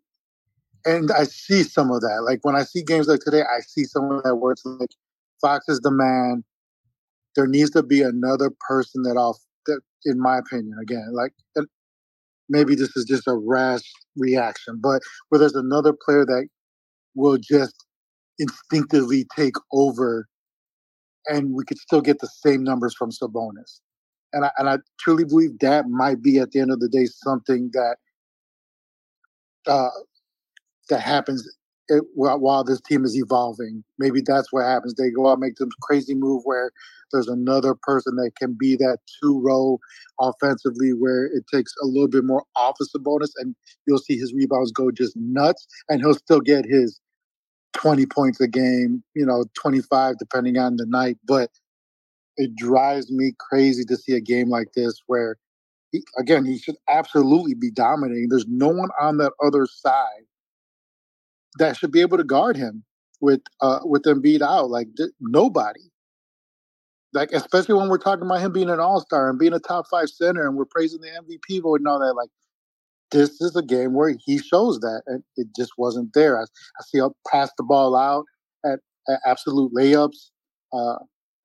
[0.84, 2.22] and I see some of that.
[2.24, 4.90] Like when I see games like today, I see some of that where it's like
[5.40, 6.44] Fox is the man.
[7.34, 11.32] There needs to be another person that off that in my opinion, again, like
[12.48, 13.82] maybe this is just a rash
[14.16, 16.48] reaction, but where there's another player that
[17.14, 17.85] will just
[18.38, 20.28] instinctively take over
[21.26, 23.80] and we could still get the same numbers from Sabonis.
[24.32, 27.06] And I, and I truly believe that might be at the end of the day
[27.06, 27.96] something that
[29.66, 29.88] uh,
[30.88, 31.48] that happens
[31.88, 33.84] it, while, while this team is evolving.
[33.98, 34.94] Maybe that's what happens.
[34.94, 36.70] They go out make some crazy move where
[37.12, 39.78] there's another person that can be that two row
[40.20, 43.54] offensively where it takes a little bit more off Sabonis and
[43.86, 47.00] you'll see his rebounds go just nuts and he'll still get his
[47.76, 51.18] 20 points a game, you know, 25 depending on the night.
[51.26, 51.50] But
[52.36, 55.36] it drives me crazy to see a game like this where,
[55.92, 58.28] he, again, he should absolutely be dominating.
[58.28, 60.24] There's no one on that other side
[61.58, 62.84] that should be able to guard him
[63.20, 64.70] with uh with Embiid out.
[64.70, 65.80] Like th- nobody.
[67.12, 69.86] Like especially when we're talking about him being an all star and being a top
[69.90, 72.14] five center, and we're praising the MVP vote and all that.
[72.14, 72.30] Like
[73.10, 76.38] this is a game where he shows that, and it just wasn't there.
[76.38, 78.24] I, I see him pass the ball out
[78.64, 80.30] at, at absolute layups.
[80.72, 80.96] Uh,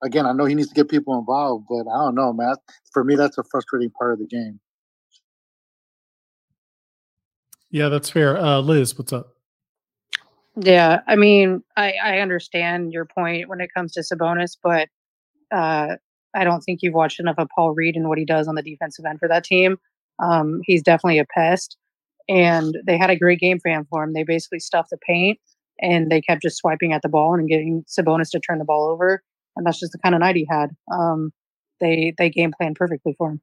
[0.04, 2.56] again, I know he needs to get people involved, but I don't know, man.
[2.92, 4.60] For me, that's a frustrating part of the game.
[7.70, 8.38] Yeah, that's fair.
[8.38, 9.36] Uh, Liz, what's up?
[10.58, 14.90] Yeah, I mean, I, I understand your point when it comes to Sabonis, but
[15.50, 15.96] uh,
[16.36, 18.62] I don't think you've watched enough of Paul Reed and what he does on the
[18.62, 19.78] defensive end for that team.
[20.22, 21.78] Um, he's definitely a pest,
[22.30, 24.14] and they had a great game plan for him.
[24.14, 25.40] They basically stuffed the paint,
[25.80, 28.90] and they kept just swiping at the ball and getting Sabonis to turn the ball
[28.90, 29.24] over.
[29.56, 30.70] and that's just the kind of night he had.
[30.92, 31.34] Um,
[31.80, 33.42] they they game plan perfectly for him.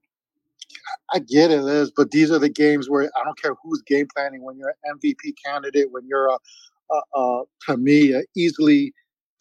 [1.12, 4.06] I get it, Liz, but these are the games where I don't care who's game
[4.14, 4.42] planning.
[4.42, 6.38] When you're an MVP candidate, when you're a,
[6.90, 8.92] a, a to me, a easily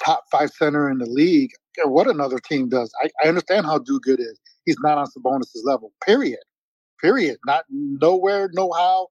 [0.03, 1.51] top five center in the league,
[1.83, 2.91] what another team does.
[3.01, 4.39] I, I understand how do good is.
[4.65, 5.91] He's not on Sabonis' level.
[6.05, 6.39] Period.
[7.01, 7.37] Period.
[7.45, 9.07] Not nowhere, no how.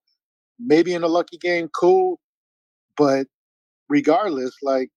[0.59, 2.19] Maybe in a lucky game, cool.
[2.97, 3.27] But
[3.89, 4.91] regardless, like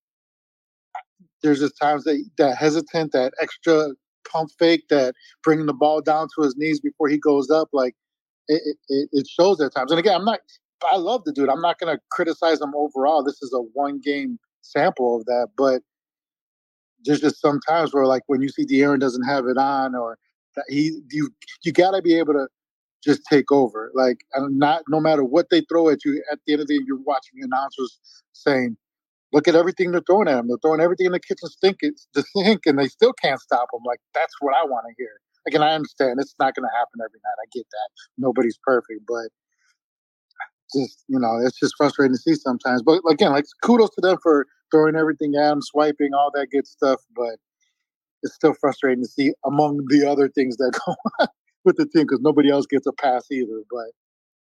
[1.43, 3.89] there's just times that that hesitant, that extra
[4.30, 7.95] pump fake, that bringing the ball down to his knees before he goes up, like
[8.47, 9.91] it, it, it shows at times.
[9.91, 10.39] And again, I'm not.
[10.89, 11.49] I love the dude.
[11.49, 13.21] I'm not going to criticize him overall.
[13.21, 15.82] This is a one game sample of that, but
[17.04, 20.17] there's just some times where, like, when you see De'Aaron doesn't have it on, or
[20.67, 21.32] he you
[21.63, 22.47] you got to be able to
[23.03, 23.91] just take over.
[23.93, 26.23] Like, and not no matter what they throw at you.
[26.31, 27.99] At the end of the day, you're watching the announcers
[28.33, 28.77] saying,
[29.31, 30.47] look at everything they're throwing at them.
[30.47, 31.79] They're throwing everything in the kitchen sink,
[32.13, 35.19] the sink, and they still can't stop them." Like that's what I want to hear.
[35.47, 37.38] Again, I understand it's not going to happen every night.
[37.41, 37.89] I get that.
[38.17, 39.29] Nobody's perfect, but
[40.75, 42.81] just you know, it's just frustrating to see sometimes.
[42.83, 46.67] But again, like kudos to them for throwing everything at him, swiping, all that good
[46.67, 47.01] stuff.
[47.15, 47.38] But
[48.23, 51.27] it's still frustrating to see among the other things that go on
[51.77, 53.62] the team because nobody else gets a pass either.
[53.69, 53.88] But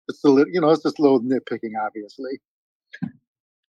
[0.08, 2.40] it's a little, you know, it's just a little nitpicking, obviously.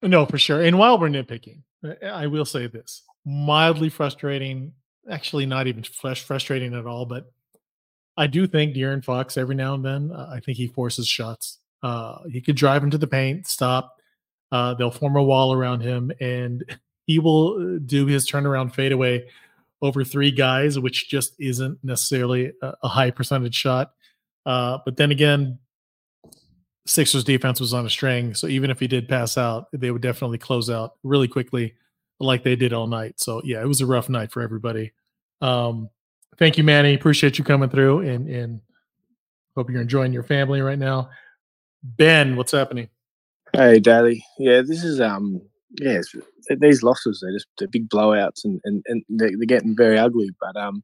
[0.03, 0.61] No, for sure.
[0.61, 1.63] And while we're nitpicking,
[2.03, 4.73] I will say this mildly frustrating,
[5.11, 7.33] actually, not even frustrating at all, but
[8.17, 11.59] I do think De'Aaron Fox every now and then, uh, I think he forces shots.
[11.83, 13.97] Uh, he could drive into the paint, stop.
[14.53, 16.65] Uh, they'll form a wall around him, and
[17.07, 19.27] he will uh, do his turnaround fadeaway
[19.85, 23.93] over three guys, which just isn't necessarily a, a high percentage shot.
[24.47, 25.59] Uh, but then again,
[26.87, 28.33] Sixers defense was on a string.
[28.33, 31.75] So even if he did pass out, they would definitely close out really quickly,
[32.19, 33.21] like they did all night.
[33.21, 34.93] So yeah, it was a rough night for everybody.
[35.43, 35.91] Um,
[36.39, 36.95] thank you, Manny.
[36.95, 38.61] Appreciate you coming through and and
[39.55, 41.11] hope you're enjoying your family right now.
[41.83, 42.89] Ben, what's happening?
[43.53, 44.25] Hey, Daddy.
[44.39, 45.43] Yeah, this is um
[45.81, 46.01] yeah,
[46.61, 50.31] these losses they're just they're big blowouts and and, and they're, they're getting very ugly.
[50.41, 50.83] But um,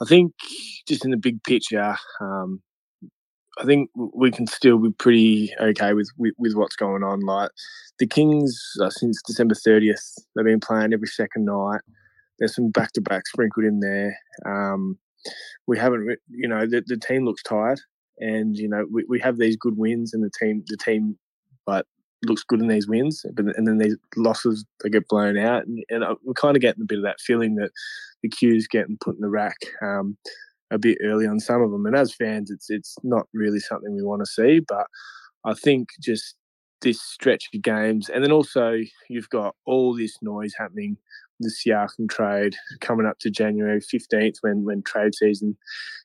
[0.00, 0.32] I think
[0.86, 2.62] just in the big picture, um,
[3.58, 7.20] I think we can still be pretty okay with, with, with what's going on.
[7.20, 7.50] Like
[7.98, 11.80] the Kings, uh, since December 30th, they've been playing every second night.
[12.38, 14.16] There's some back to back sprinkled in there.
[14.46, 14.98] Um,
[15.66, 17.80] we haven't, you know, the, the team looks tired,
[18.18, 21.16] and you know we, we have these good wins, and the team the team,
[21.66, 21.86] but
[22.24, 25.84] looks good in these wins, but and then these losses they get blown out, and,
[25.90, 27.70] and we're kind of getting a bit of that feeling that
[28.22, 29.58] the cue's getting put in the rack.
[29.82, 30.16] Um,
[30.70, 31.84] a bit early on some of them.
[31.86, 34.60] And as fans, it's it's not really something we want to see.
[34.60, 34.86] But
[35.44, 36.34] I think just
[36.80, 40.96] this stretch of games, and then also you've got all this noise happening.
[41.40, 45.56] The Siakam trade coming up to January fifteenth, when when trade season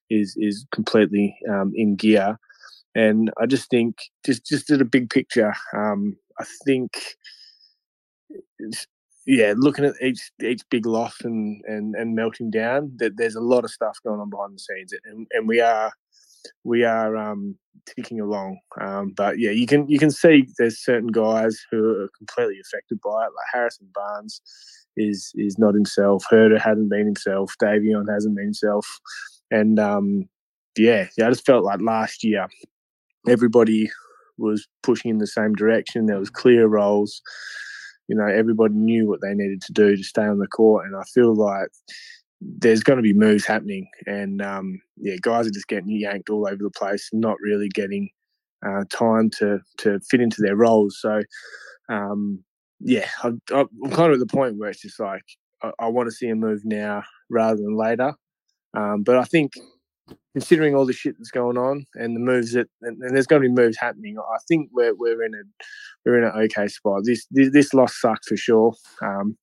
[0.09, 2.37] is is completely um, in gear.
[2.97, 6.97] And I just think, just just at a big picture, um, I think
[9.27, 13.41] yeah, looking at each each big loss and, and, and melting down, that there's a
[13.41, 15.91] lot of stuff going on behind the scenes, and, and we are
[16.63, 17.55] we are um,
[17.85, 18.57] ticking along.
[18.81, 22.99] Um, but yeah, you can you can see there's certain guys who are completely affected
[23.03, 23.31] by it.
[23.35, 24.41] Like Harrison Barnes
[24.95, 26.25] is is not himself.
[26.31, 27.53] Huerter hasn't been himself.
[27.61, 28.87] Davion hasn't been himself.
[29.51, 30.27] And um,
[30.77, 32.47] yeah, yeah, I just felt like last year
[33.27, 33.89] everybody
[34.37, 36.05] was pushing in the same direction.
[36.05, 37.21] There was clear roles
[38.07, 40.85] you know, everybody knew what they needed to do to stay on the court.
[40.85, 41.67] And I feel like
[42.39, 43.87] there's going to be moves happening.
[44.05, 48.09] And um, yeah, guys are just getting yanked all over the place, not really getting
[48.65, 50.99] uh, time to, to fit into their roles.
[51.01, 51.21] So,
[51.89, 52.43] um,
[52.79, 55.23] yeah, I, I'm kind of at the point where it's just like,
[55.61, 58.13] I, I want to see a move now rather than later.
[58.73, 59.53] Um, but I think
[60.33, 63.41] considering all the shit that's going on and the moves that and, and, there's going
[63.41, 65.63] to be moves happening, I think we're we're in a
[66.05, 67.01] we're in an okay spot.
[67.03, 68.73] This this, this loss sucked for sure.
[69.01, 69.37] Um,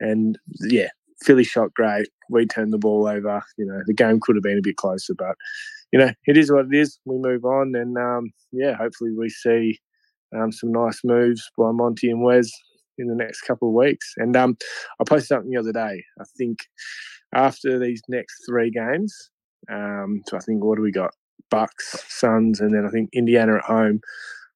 [0.00, 0.88] and yeah,
[1.22, 2.08] Philly shot great.
[2.30, 3.42] We turned the ball over.
[3.58, 5.36] You know, the game could have been a bit closer, but
[5.92, 6.98] you know, it is what it is.
[7.04, 9.78] We move on, and um, yeah, hopefully we see
[10.34, 12.50] um, some nice moves by Monty and Wes
[12.98, 14.12] in the next couple of weeks.
[14.16, 14.56] And um,
[15.00, 16.04] I posted something the other day.
[16.20, 16.60] I think
[17.34, 19.30] after these next three games,
[19.70, 21.14] um, so I think what do we got?
[21.50, 24.00] Bucks, Suns, and then I think Indiana at home.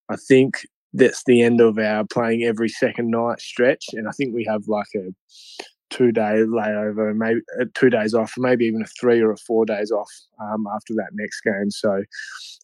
[0.08, 4.34] I think that's the end of our playing every second night stretch, and I think
[4.34, 5.12] we have like a
[5.90, 9.64] two day layover, maybe uh, two days off, maybe even a three or a four
[9.64, 11.70] days off um, after that next game.
[11.70, 12.02] So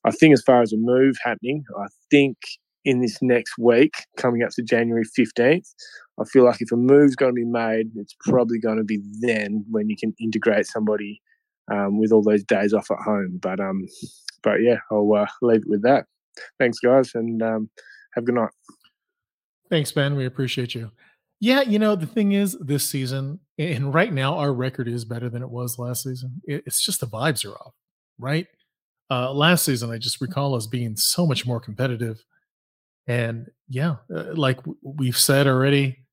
[0.04, 2.36] I think as far as a move happening, I think
[2.84, 5.74] in this next week, coming up to January 15th,
[6.18, 9.00] I feel like if a move's going to be made, it's probably going to be
[9.20, 11.20] then when you can integrate somebody
[11.70, 13.38] um, with all those days off at home.
[13.40, 13.86] But um,
[14.42, 16.06] but yeah, I'll uh, leave it with that.
[16.58, 17.70] Thanks, guys, and um,
[18.14, 18.50] have a good night.
[19.68, 20.16] Thanks, Ben.
[20.16, 20.90] We appreciate you.
[21.40, 25.30] Yeah, you know, the thing is, this season, and right now, our record is better
[25.30, 26.42] than it was last season.
[26.44, 27.72] It's just the vibes are off,
[28.18, 28.46] right?
[29.10, 32.22] Uh, last season, I just recall us being so much more competitive.
[33.06, 36.04] And yeah, uh, like we've said already,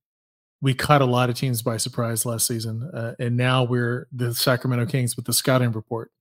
[0.62, 2.90] we caught a lot of teams by surprise last season.
[2.94, 6.12] Uh, and now we're the Sacramento Kings with the scouting report.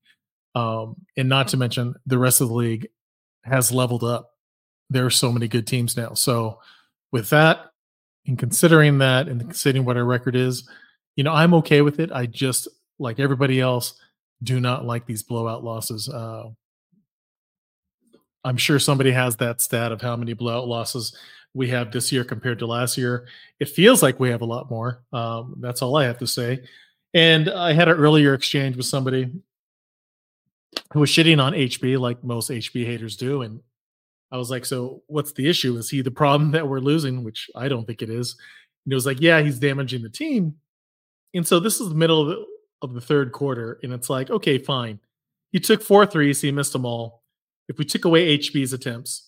[0.54, 2.88] Um, and not to mention, the rest of the league
[3.44, 4.30] has leveled up.
[4.90, 6.14] There are so many good teams now.
[6.14, 6.60] So,
[7.12, 7.70] with that,
[8.26, 10.68] and considering that and considering what our record is,
[11.14, 12.10] you know, I'm okay with it.
[12.12, 12.68] I just,
[12.98, 13.98] like everybody else,
[14.42, 16.08] do not like these blowout losses.
[16.08, 16.50] Uh,
[18.44, 21.16] I'm sure somebody has that stat of how many blowout losses
[21.56, 23.26] we have this year compared to last year.
[23.60, 25.02] It feels like we have a lot more.
[25.10, 26.60] Um, that's all I have to say.
[27.14, 29.32] And I had an earlier exchange with somebody
[30.92, 33.40] who was shitting on HB like most HB haters do.
[33.40, 33.60] And
[34.30, 35.78] I was like, so what's the issue?
[35.78, 37.24] Is he the problem that we're losing?
[37.24, 38.36] Which I don't think it is.
[38.84, 40.56] And it was like, yeah, he's damaging the team.
[41.32, 42.46] And so this is the middle of the,
[42.82, 43.80] of the third quarter.
[43.82, 45.00] And it's like, okay, fine.
[45.52, 47.22] He took four threes, he missed them all.
[47.66, 49.25] If we took away HB's attempts,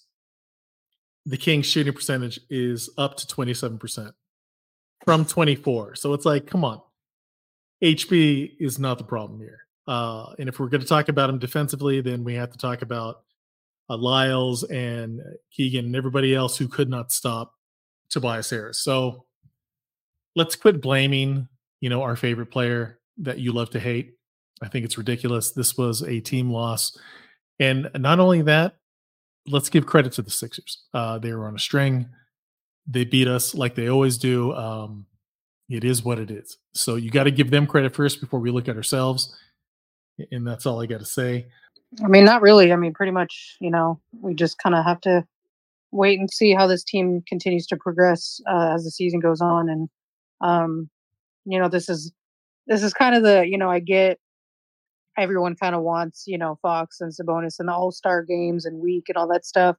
[1.29, 4.13] the Kings shooting percentage is up to 27%
[5.05, 5.95] from 24.
[5.95, 6.81] So it's like, come on.
[7.85, 9.61] HB is not the problem here.
[9.87, 12.81] Uh, and if we're going to talk about him defensively, then we have to talk
[12.81, 13.25] about
[13.91, 15.21] uh, Lyles and
[15.53, 17.53] Keegan and everybody else who could not stop
[18.09, 18.79] Tobias Harris.
[18.83, 19.27] So
[20.35, 21.47] let's quit blaming,
[21.81, 24.15] you know, our favorite player that you love to hate.
[24.63, 25.53] I think it's ridiculous.
[25.53, 26.99] This was a team loss.
[27.61, 28.77] And not only that,
[29.47, 30.85] let's give credit to the Sixers.
[30.93, 32.07] Uh, they were on a string.
[32.87, 34.53] They beat us like they always do.
[34.55, 35.07] Um,
[35.69, 36.57] it is what it is.
[36.73, 39.37] So you got to give them credit first before we look at ourselves.
[40.33, 41.49] And that's all I got to say.
[42.03, 42.73] I mean, not really.
[42.73, 45.25] I mean, pretty much, you know, we just kind of have to
[45.91, 49.69] wait and see how this team continues to progress uh, as the season goes on.
[49.69, 49.89] And,
[50.41, 50.91] um,
[51.45, 52.13] you know, this is
[52.67, 54.19] this is kind of the, you know, I get
[55.19, 58.81] everyone kind of wants, you know, Fox and Sabonis and the All Star games and
[58.81, 59.77] week and all that stuff.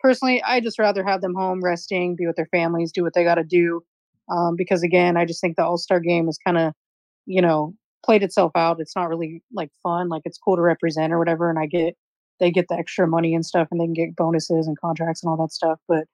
[0.00, 3.24] Personally, I just rather have them home resting, be with their families, do what they
[3.24, 3.82] got to do.
[4.30, 6.72] Um, because again, I just think the All Star game is kind of,
[7.26, 8.80] you know, played itself out.
[8.80, 10.08] It's not really like fun.
[10.08, 11.50] Like it's cool to represent or whatever.
[11.50, 11.94] And I get
[12.38, 15.30] they get the extra money and stuff, and they can get bonuses and contracts and
[15.30, 15.80] all that stuff.
[15.88, 16.04] But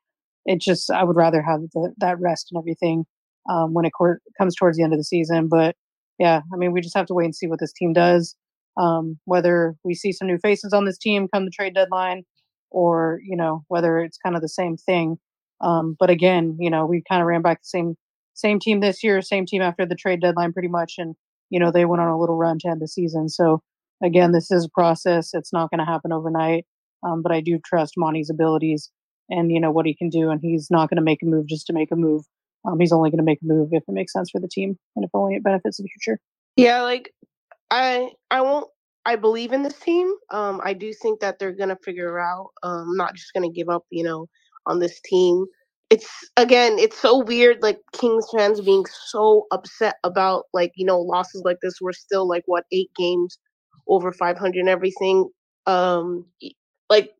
[0.47, 3.05] it just I would rather have the, that rest and everything
[3.49, 5.49] um, when it cor- comes towards the end of the season.
[5.49, 5.77] But
[6.19, 8.37] yeah, I mean, we just have to wait and see what this team does.
[8.77, 12.25] Um, whether we see some new faces on this team come the trade deadline,
[12.71, 15.19] or you know whether it's kind of the same thing.
[15.61, 17.97] Um, but again, you know, we kind of ran back the same
[18.35, 21.15] same team this year, same team after the trade deadline, pretty much, and
[21.51, 23.29] you know, they went on a little run to end the season.
[23.29, 23.61] So
[24.03, 25.35] again, this is a process.
[25.35, 26.65] It's not going to happen overnight.
[27.05, 28.91] Um, but I do trust Monty's abilities
[29.29, 31.47] and you know what he can do, and he's not going to make a move
[31.47, 32.25] just to make a move.
[32.65, 34.79] Um, he's only going to make a move if it makes sense for the team
[34.95, 36.21] and if only it benefits the future.
[36.57, 37.13] Yeah, like
[37.73, 38.69] I I won't
[39.07, 40.13] I believe in this team.
[40.33, 42.51] Um, I do think that they're gonna figure out.
[42.65, 44.29] Um, I'm not just gonna give up, you know,
[44.67, 45.47] on this team
[45.91, 46.09] it's
[46.39, 51.43] again, it's so weird, like Kings fans being so upset about like you know losses
[51.47, 51.81] like this.
[51.83, 53.39] We're still like what eight games
[53.89, 55.31] over 500 and everything.
[55.67, 56.27] Um,
[56.91, 57.13] like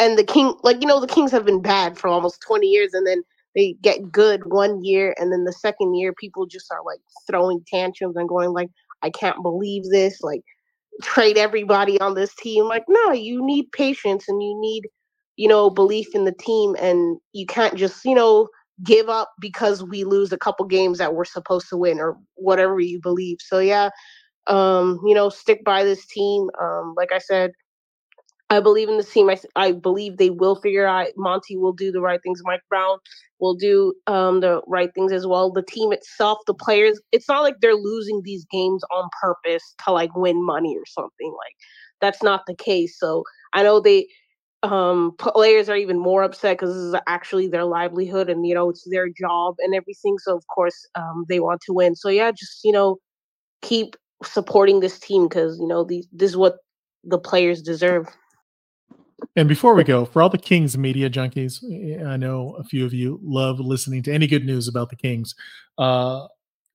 [0.00, 2.94] and the King, like you know, the Kings have been bad for almost 20 years,
[2.94, 3.24] and then
[3.56, 7.64] they get good one year, and then the second year, people just are like throwing
[7.68, 8.70] tantrums and going like,
[9.02, 10.42] "I can't believe this!" Like
[11.02, 12.64] trade everybody on this team.
[12.66, 14.84] Like, no, you need patience and you need
[15.38, 18.48] you know, belief in the team and you can't just, you know,
[18.84, 22.80] give up because we lose a couple games that we're supposed to win or whatever
[22.80, 23.38] you believe.
[23.40, 23.90] So yeah,
[24.48, 26.50] um, you know, stick by this team.
[26.60, 27.52] Um, like I said,
[28.50, 29.28] I believe in this team.
[29.28, 31.08] I, I believe they will figure out.
[31.16, 32.40] Monty will do the right things.
[32.44, 32.98] Mike Brown
[33.40, 35.52] will do um, the right things as well.
[35.52, 37.00] The team itself, the players.
[37.12, 41.30] It's not like they're losing these games on purpose to like win money or something.
[41.30, 41.54] Like
[42.00, 42.98] that's not the case.
[42.98, 44.06] So I know they
[44.64, 48.70] um players are even more upset because this is actually their livelihood and you know
[48.70, 52.32] it's their job and everything so of course um they want to win so yeah
[52.32, 52.96] just you know
[53.62, 56.56] keep supporting this team because you know these this is what
[57.04, 58.08] the players deserve
[59.36, 61.62] and before we go for all the kings media junkies
[62.06, 65.34] i know a few of you love listening to any good news about the kings
[65.78, 66.26] uh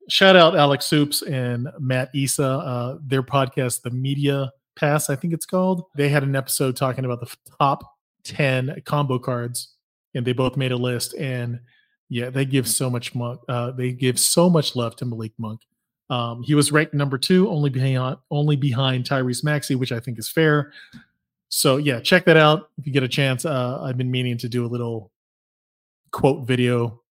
[0.10, 5.34] shout out alex soups and matt isa uh their podcast the media Pass, I think
[5.34, 5.84] it's called.
[5.96, 7.84] They had an episode talking about the top
[8.24, 9.76] 10 combo guards,
[10.16, 11.14] and they both made a list.
[11.16, 11.60] And
[12.10, 13.40] Yeah, they give so much monk.
[13.48, 15.62] Uh, they give so much love to Malik Monk.
[16.10, 20.20] Um, he was ranked number two, only behind only behind Tyrese Maxey, which I think
[20.20, 20.74] is fair.
[21.56, 23.46] So yeah, check that out if you get a chance.
[23.46, 25.12] Uh, I've been meaning to do a little
[26.12, 27.04] quote video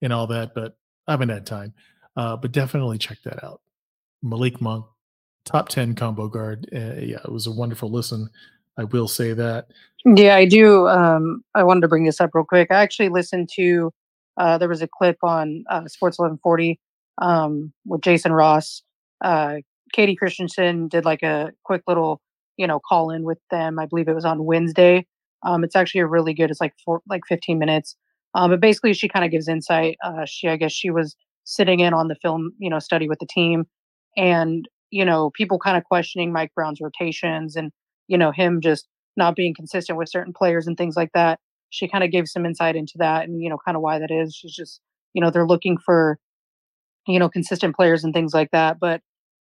[0.00, 1.74] and all that, but I haven't had time.
[2.16, 3.60] Uh, but definitely check that out.
[4.22, 4.86] Malik Monk,
[5.44, 6.70] top ten combo guard.
[6.74, 8.30] Uh, yeah, it was a wonderful listen.
[8.78, 9.66] I will say that.
[10.06, 10.88] Yeah, I do.
[10.88, 12.68] Um, I wanted to bring this up real quick.
[12.70, 13.92] I actually listened to.
[14.38, 16.80] Uh, there was a clip on uh, Sports 1140
[17.18, 18.82] um, with Jason Ross.
[19.20, 19.56] Uh,
[19.94, 22.22] Kayte Christensen did like a quick little,
[22.60, 23.78] you know, call in with them.
[23.78, 25.06] I believe it was on Wednesday.
[25.42, 26.50] Um, it's actually a really good.
[26.50, 27.96] It's like four, like 15 minutes.
[28.34, 29.96] Um, but basically, she kind of gives insight.
[30.04, 33.18] Uh, she, I guess, she was sitting in on the film, you know, study with
[33.18, 33.64] the team,
[34.14, 37.72] and you know, people kind of questioning Mike Brown's rotations and
[38.08, 38.86] you know him just
[39.16, 41.40] not being consistent with certain players and things like that.
[41.70, 44.10] She kind of gave some insight into that and you know kind of why that
[44.10, 44.34] is.
[44.34, 44.82] She's just
[45.14, 46.18] you know they're looking for
[47.06, 49.00] you know consistent players and things like that, but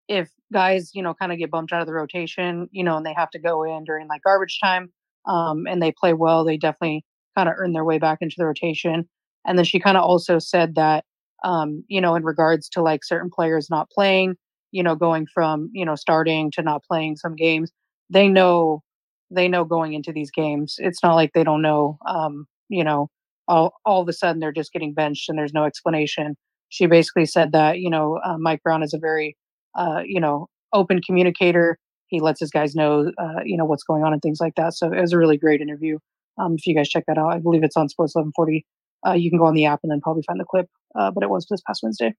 [0.09, 3.07] if guys you know kind of get bumped out of the rotation, you know, and
[3.07, 4.93] they have to go in during like garbage time,
[5.27, 7.05] um, and they play well, they definitely
[7.37, 9.09] kind of earn their way back into the rotation.
[9.47, 11.05] And then she kind of also said that,
[11.45, 14.37] um, you know, in regards to like certain players not playing,
[14.73, 17.73] you know, going from you know starting to not playing some games,
[18.11, 18.83] they know
[19.31, 20.77] they know going into these games.
[20.79, 21.99] It's not like they don't know.
[22.07, 23.09] Um, you know,
[23.49, 26.37] all all of a sudden they're just getting benched and there's no explanation.
[26.71, 29.37] She basically said that you know uh, Mike Brown is a very
[29.77, 31.79] uh, you know open communicator.
[32.09, 34.75] He lets his guys know uh, you know what's going on and things like that.
[34.75, 35.99] So it was a really great interview.
[36.39, 38.67] Um, if you guys check that out, I believe it's on Sports 1140.
[39.07, 40.69] Uh, you can go on the app and then probably find the clip.
[40.95, 42.15] Uh, but it was this past Wednesday.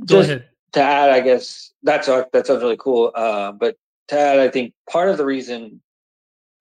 [0.00, 0.48] Go Just ahead.
[0.72, 3.12] to add, I guess that's that sounds really cool.
[3.14, 3.76] Uh, but
[4.08, 5.80] to add, I think part of the reason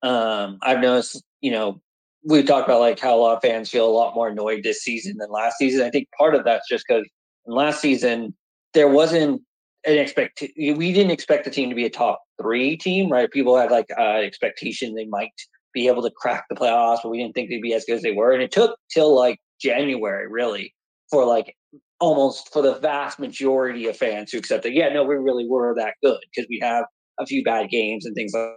[0.04, 1.82] um, I've noticed, you know,
[2.24, 4.82] we talked about like how a lot of fans feel a lot more annoyed this
[4.82, 5.86] season than last season.
[5.86, 7.08] I think part of that's just because
[7.46, 8.36] last season
[8.74, 9.42] there wasn't
[9.86, 10.44] an expect.
[10.58, 13.32] We didn't expect the team to be a top three team, right?
[13.32, 15.32] People had like uh, expectation they might
[15.74, 18.02] be able to crack the playoffs, but we didn't think they'd be as good as
[18.02, 18.32] they were.
[18.32, 20.74] And it took till like January, really,
[21.12, 21.56] for like
[22.00, 25.94] almost for the vast majority of fans who accepted, yeah, no, we really were that
[26.04, 26.86] good because we have
[27.20, 28.50] a few bad games and things like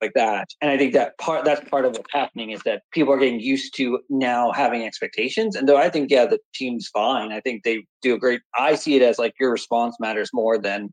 [0.00, 0.48] like that.
[0.60, 3.40] And I think that part that's part of what's happening is that people are getting
[3.40, 5.56] used to now having expectations.
[5.56, 7.32] And though I think yeah, the team's fine.
[7.32, 8.40] I think they do a great.
[8.58, 10.92] I see it as like your response matters more than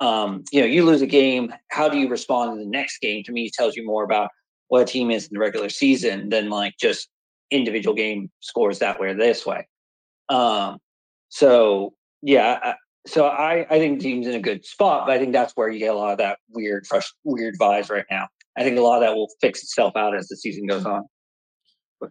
[0.00, 1.52] um, you know you lose a game.
[1.70, 3.22] How do you respond in the next game?
[3.24, 4.30] To me, tells you more about
[4.68, 7.08] what a team is in the regular season than like just
[7.50, 9.66] individual game scores that way or this way.
[10.28, 10.78] Um,
[11.28, 12.74] so yeah,
[13.06, 15.78] so I, I think team's in a good spot, but I think that's where you
[15.78, 18.28] get a lot of that weird, fresh, weird vibes right now.
[18.56, 21.04] I think a lot of that will fix itself out as the season goes on.
[22.00, 22.10] But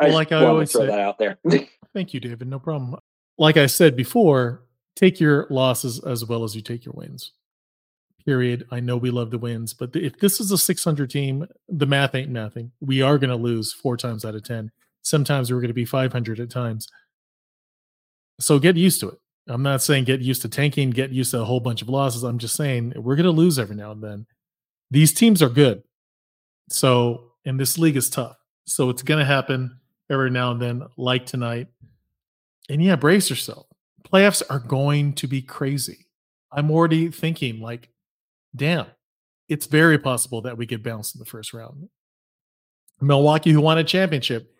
[0.00, 1.38] I Well, like I always throw say- that out there.
[1.94, 2.48] Thank you, David.
[2.48, 2.96] No problem.
[3.38, 4.64] Like I said before,
[4.96, 7.32] take your losses as well as you take your wins.
[8.26, 8.66] Period.
[8.70, 12.14] I know we love the wins, but if this is a 600 team, the math
[12.14, 12.70] ain't mathing.
[12.80, 14.70] We are going to lose four times out of 10.
[15.02, 16.88] Sometimes we're going to be 500 at times.
[18.40, 19.18] So get used to it.
[19.46, 22.22] I'm not saying get used to tanking, get used to a whole bunch of losses.
[22.22, 24.26] I'm just saying we're going to lose every now and then.
[24.90, 25.82] These teams are good.
[26.68, 28.36] So, and this league is tough.
[28.66, 29.78] So it's going to happen
[30.10, 31.68] every now and then, like tonight.
[32.68, 33.66] And yeah, brace yourself.
[34.10, 36.06] Playoffs are going to be crazy.
[36.52, 37.90] I'm already thinking, like,
[38.54, 38.86] damn,
[39.48, 41.88] it's very possible that we get bounced in the first round.
[43.00, 44.50] Milwaukee, who won a championship,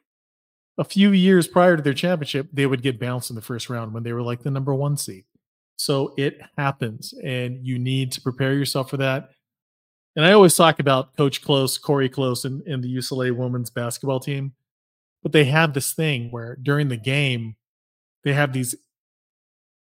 [0.77, 3.95] a few years prior to their championship, they would get bounced in the first round
[3.95, 5.25] when they were like the number one seed.
[5.77, 9.31] So it happens, and you need to prepare yourself for that.
[10.17, 14.21] And I always talk about Coach Close, Cori Close, and, and the UCLA women's basketball
[14.21, 14.53] team,
[15.23, 17.57] but they have this thing where during the game,
[18.23, 18.75] they have these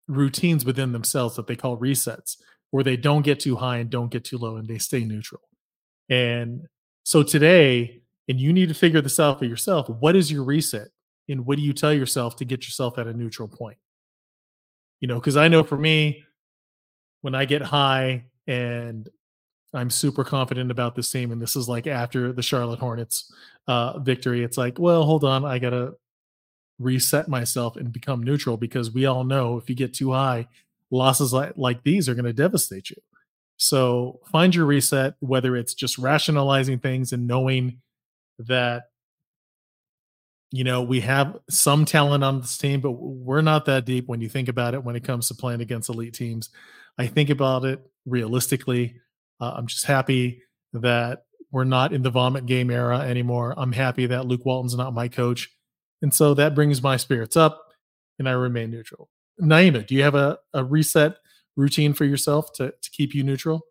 [0.07, 2.37] routines within themselves that they call resets,
[2.69, 5.41] where they don't get too high and don't get too low, and they stay neutral.
[6.09, 6.67] And
[7.03, 9.89] so today, and you need to figure this out for yourself.
[9.89, 10.89] What is your reset?
[11.27, 13.77] And what do you tell yourself to get yourself at a neutral point?
[14.99, 16.23] You know, because I know for me,
[17.21, 19.09] when I get high and
[19.73, 23.31] I'm super confident about this team, and this is like after the Charlotte Hornets
[23.67, 25.93] uh, victory, it's like, well, hold on, I gotta
[26.81, 30.47] reset myself and become neutral because we all know if you get too high,
[30.89, 32.97] losses like, like these are going to devastate you.
[33.57, 37.79] So find your reset, whether it's just rationalizing things and knowing
[38.39, 38.85] that
[40.49, 44.19] you know we have some talent on this team but we're not that deep when
[44.19, 46.49] you think about it when it comes to playing against elite teams
[46.97, 48.99] i think about it realistically
[49.41, 54.07] uh, i'm just happy that we're not in the vomit game era anymore i'm happy
[54.07, 55.49] that luke walton's not my coach
[56.03, 57.61] And so that brings my spirits up
[58.19, 59.09] and I remain neutral.
[59.41, 61.17] Naema, do you have a, a reset
[61.57, 63.63] routine for yourself to, to keep you neutral?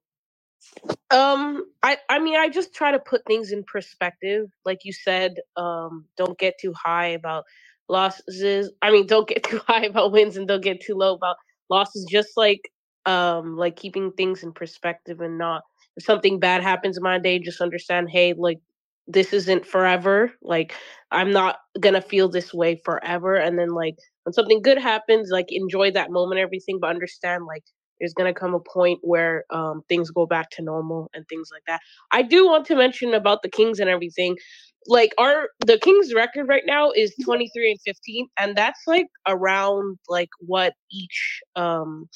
[1.11, 4.49] Um, I I mean, I just try to put things in perspective.
[4.67, 7.47] Like you said, um, don't get too high about
[7.89, 8.73] losses.
[8.83, 11.39] I mean, don't get too high about wins and don't get too low about
[11.71, 12.07] losses.
[12.11, 12.63] Just like
[13.07, 15.63] um, like keeping things in perspective and not
[15.97, 18.59] if something bad happens in my day, just understand, hey, like
[19.07, 20.33] this isn't forever.
[20.43, 20.75] Like
[21.11, 23.35] I'm not gonna feel this way forever.
[23.37, 27.65] And then like when something good happens, like enjoy that moment, everything, but understand like
[27.99, 31.63] there's gonna come a point where um, things go back to normal and things like
[31.67, 31.81] that.
[32.13, 34.37] I do want to mention about the Kings and everything.
[34.87, 39.99] Like our the Kings record right now is 23 and 15, and that's like around
[40.09, 42.09] like what each um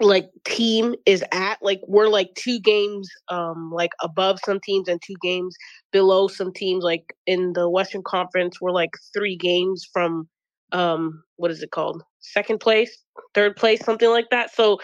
[0.00, 5.00] like team is at like we're like two games um like above some teams and
[5.02, 5.56] two games
[5.90, 10.28] below some teams like in the western conference we're like three games from
[10.72, 12.02] um what is it called?
[12.20, 13.04] Second place?
[13.34, 13.84] Third place?
[13.84, 14.54] Something like that.
[14.54, 14.78] So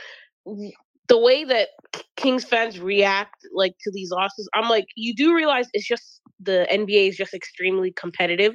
[1.09, 1.69] the way that
[2.17, 6.67] kings fans react like to these losses i'm like you do realize it's just the
[6.71, 8.55] nba is just extremely competitive.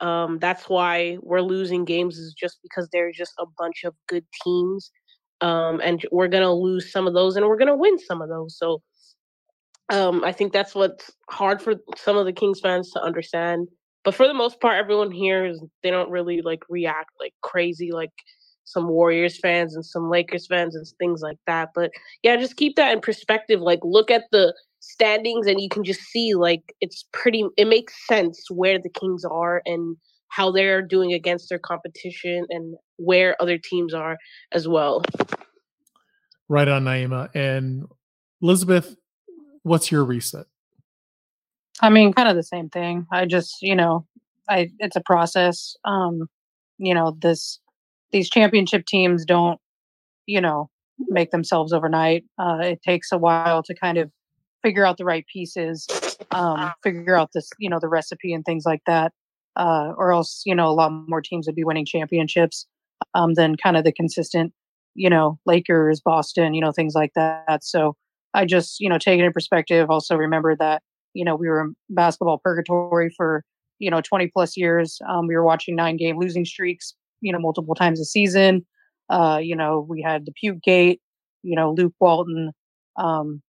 [0.00, 4.24] Um that's why we're losing games is just because there's just a bunch of good
[4.44, 4.90] teams
[5.40, 8.56] um, and we're gonna lose some of those, and we're gonna win some of those.
[8.58, 8.82] So
[9.88, 13.68] um, I think that's what's hard for some of the Kings fans to understand.
[14.04, 17.92] But for the most part, everyone here is they don't really like react like crazy
[17.92, 18.12] like
[18.64, 21.70] some Warriors fans and some Lakers fans and things like that.
[21.74, 23.60] But yeah, just keep that in perspective.
[23.60, 27.94] Like look at the standings and you can just see like it's pretty it makes
[28.06, 29.96] sense where the Kings are and
[30.28, 34.16] how they're doing against their competition and where other teams are
[34.52, 35.02] as well.
[36.48, 37.28] Right on, Naema.
[37.34, 37.86] And
[38.42, 38.96] Elizabeth,
[39.62, 40.46] what's your reset?
[41.80, 43.06] I mean, kind of the same thing.
[43.12, 44.06] I just, you know,
[44.48, 45.76] I it's a process.
[45.84, 46.28] Um,
[46.78, 47.58] you know, this
[48.12, 49.60] these championship teams don't,
[50.26, 50.70] you know,
[51.08, 52.24] make themselves overnight.
[52.38, 54.10] Uh, it takes a while to kind of
[54.62, 55.86] figure out the right pieces,
[56.30, 59.12] um, figure out this, you know, the recipe and things like that
[59.56, 62.66] uh, or else you know a lot more teams would be winning championships
[63.14, 64.52] um, than kind of the consistent
[64.94, 67.64] you know Lakers, Boston, you know things like that.
[67.64, 67.96] So
[68.34, 69.90] I just you know take it in perspective.
[69.90, 70.82] Also remember that
[71.14, 73.44] you know we were in basketball purgatory for
[73.78, 74.98] you know 20 plus years.
[75.08, 78.66] Um, we were watching nine game losing streaks you know multiple times a season.
[79.08, 81.00] Uh, you know we had the puke gate.
[81.42, 82.52] You know Luke Walton.
[82.96, 83.42] Um,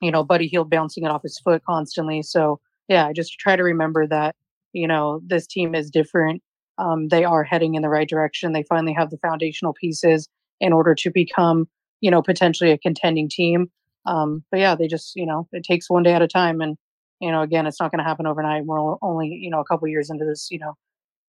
[0.00, 2.22] you know Buddy Hield bouncing it off his foot constantly.
[2.22, 4.34] So yeah, I just try to remember that
[4.72, 6.42] you know, this team is different.
[6.78, 8.52] Um, they are heading in the right direction.
[8.52, 10.28] They finally have the foundational pieces
[10.60, 11.68] in order to become,
[12.00, 13.70] you know, potentially a contending team.
[14.06, 16.60] Um, but yeah, they just, you know, it takes one day at a time.
[16.60, 16.76] And,
[17.20, 18.64] you know, again, it's not going to happen overnight.
[18.64, 20.74] We're only, you know, a couple years into this, you know,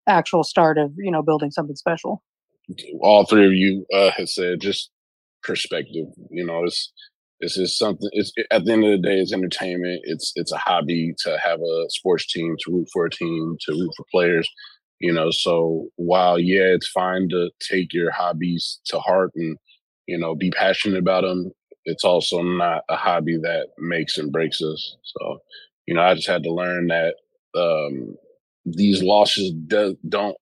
[0.07, 2.23] actual start of, you know, building something special.
[3.01, 4.91] All three of you uh, have said just
[5.43, 6.05] perspective.
[6.29, 6.91] You know, it's
[7.41, 8.09] this is something.
[8.11, 10.01] It's at the end of the day, it's entertainment.
[10.03, 13.71] It's it's a hobby to have a sports team, to root for a team, to
[13.71, 14.47] root for players.
[14.99, 19.57] You know, so while yeah, it's fine to take your hobbies to heart and
[20.07, 21.51] you know be passionate about them,
[21.85, 24.97] it's also not a hobby that makes and breaks us.
[25.03, 25.39] So,
[25.87, 27.15] you know, I just had to learn that
[27.55, 28.15] um,
[28.65, 30.37] these losses do, don't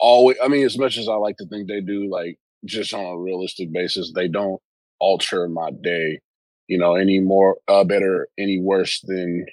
[0.00, 0.36] always.
[0.42, 3.18] I mean, as much as I like to think they do, like just on a
[3.18, 4.60] realistic basis, they don't
[5.00, 6.20] alter my day,
[6.68, 9.46] you know, any more uh, better, any worse than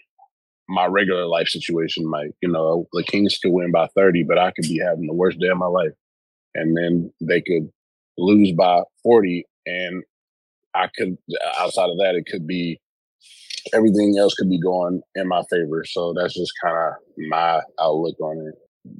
[0.69, 2.31] my regular life situation might.
[2.41, 5.39] You know, the Kings could win by 30, but I could be having the worst
[5.39, 5.93] day of my life.
[6.55, 7.69] And then they could
[8.17, 10.03] lose by 40 and
[10.73, 11.17] I could
[11.59, 12.79] outside of that it could be
[13.73, 15.83] everything else could be going in my favor.
[15.85, 16.93] So that's just kind of
[17.29, 18.55] my outlook on it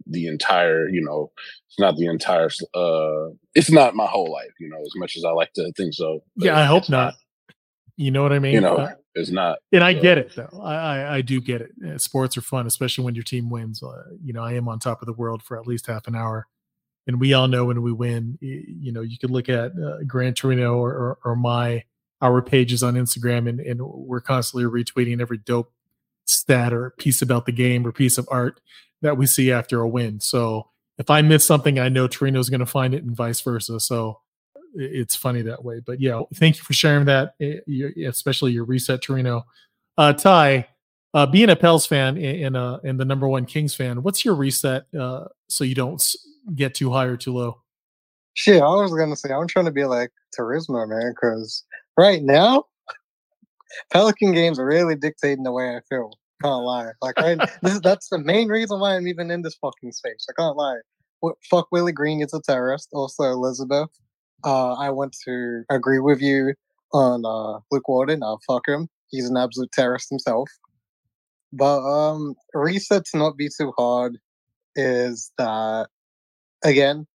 [0.06, 1.32] the entire, you know,
[1.68, 5.24] it's not the entire, uh, it's not my whole life, you know, as much as
[5.24, 6.24] I like to think so.
[6.36, 7.14] Yeah, I hope not.
[7.96, 8.54] You know what I mean?
[8.54, 9.60] You know, uh, it's not.
[9.72, 10.02] And I so.
[10.02, 10.62] get it though.
[10.62, 11.72] I, I, I do get it.
[11.86, 13.82] Uh, sports are fun, especially when your team wins.
[13.84, 16.16] Uh, you know, I am on top of the world for at least half an
[16.16, 16.48] hour,
[17.06, 18.38] and we all know when we win.
[18.42, 21.84] You know, you could look at uh, Gran Torino or, or, or my
[22.22, 25.72] our pages on Instagram, and, and we're constantly retweeting every dope
[26.26, 28.60] stat or piece about the game or piece of art
[29.02, 30.20] that we see after a win.
[30.20, 33.80] So if I miss something, I know Torino's going to find it and vice versa.
[33.80, 34.20] So
[34.78, 35.80] it's funny that way.
[35.80, 37.34] But yeah, thank you for sharing that,
[38.08, 39.46] especially your reset Torino.
[39.98, 40.68] Uh, Ty,
[41.14, 44.36] uh, being a Pels fan and uh, and the number one Kings fan, what's your
[44.36, 46.04] reset uh, so you don't
[46.56, 47.62] get too high or too low?
[48.36, 51.66] Shit, I was gonna say I'm trying to be like Turismo, man, because
[51.98, 52.66] right now
[53.92, 56.12] Pelican games are really dictating the way I feel.
[56.44, 56.92] Can't lie.
[57.02, 60.28] Like I, this that's the main reason why I'm even in this fucking space.
[60.30, 60.78] I can't lie.
[61.22, 62.90] What, fuck Willie Green is a terrorist.
[62.94, 63.90] Also Elizabeth.
[64.44, 66.54] Uh, I want to agree with you
[66.94, 68.24] on uh, Luke Walton.
[68.24, 68.88] I'll fuck him.
[69.10, 70.50] He's an absolute terrorist himself.
[71.54, 74.18] But um, reset to not be too hard
[74.76, 75.88] is that
[76.64, 77.08] again,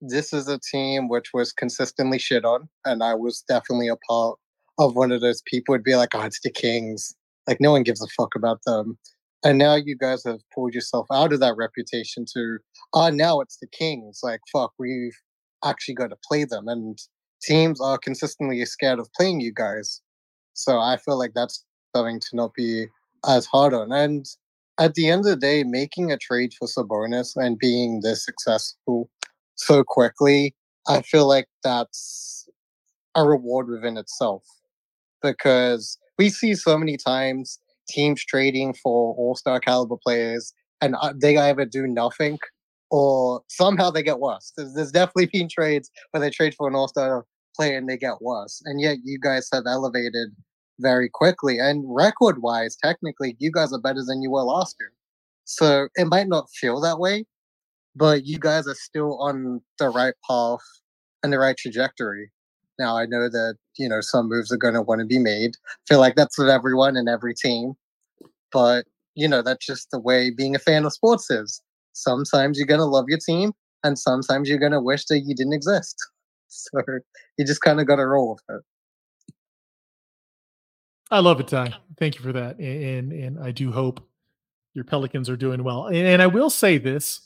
[0.00, 4.38] this is a team which was consistently shit on, and I was definitely a part
[4.78, 7.14] of one of those people would be like, "Oh, it's the Kings."
[7.46, 8.98] Like no one gives a fuck about them.
[9.44, 12.58] And now you guys have pulled yourself out of that reputation to,
[12.94, 14.20] ah, now it's the Kings.
[14.22, 15.16] Like fuck, we've
[15.64, 16.98] actually got to play them, and
[17.42, 20.00] teams are consistently scared of playing you guys.
[20.54, 22.86] So I feel like that's something to not be
[23.26, 23.92] as hard on.
[23.92, 24.26] And
[24.78, 29.10] at the end of the day, making a trade for Sabonis and being this successful
[29.54, 30.54] so quickly,
[30.88, 32.48] I feel like that's
[33.14, 34.42] a reward within itself.
[35.22, 37.58] Because we see so many times
[37.88, 42.38] teams trading for all star caliber players and uh, they either do nothing
[42.90, 44.52] or somehow they get worse.
[44.56, 47.24] There's, there's definitely been trades where they trade for an all star
[47.56, 48.62] player and they get worse.
[48.64, 50.30] And yet you guys have elevated
[50.80, 51.58] very quickly.
[51.58, 54.92] And record wise, technically, you guys are better than you were last year.
[55.44, 57.24] So it might not feel that way,
[57.94, 60.60] but you guys are still on the right path
[61.22, 62.30] and the right trajectory.
[62.78, 65.52] Now I know that you know some moves are going to want to be made.
[65.68, 67.74] I feel like that's with everyone and every team,
[68.52, 71.60] but you know that's just the way being a fan of sports is.
[71.92, 73.52] Sometimes you're going to love your team,
[73.84, 75.96] and sometimes you're going to wish that you didn't exist.
[76.52, 76.82] So
[77.38, 78.64] you just kind of got to roll with it.
[81.12, 81.74] I love it, Ty.
[81.96, 84.04] Thank you for that, and and I do hope
[84.74, 85.86] your Pelicans are doing well.
[85.86, 87.20] And, and I will say this: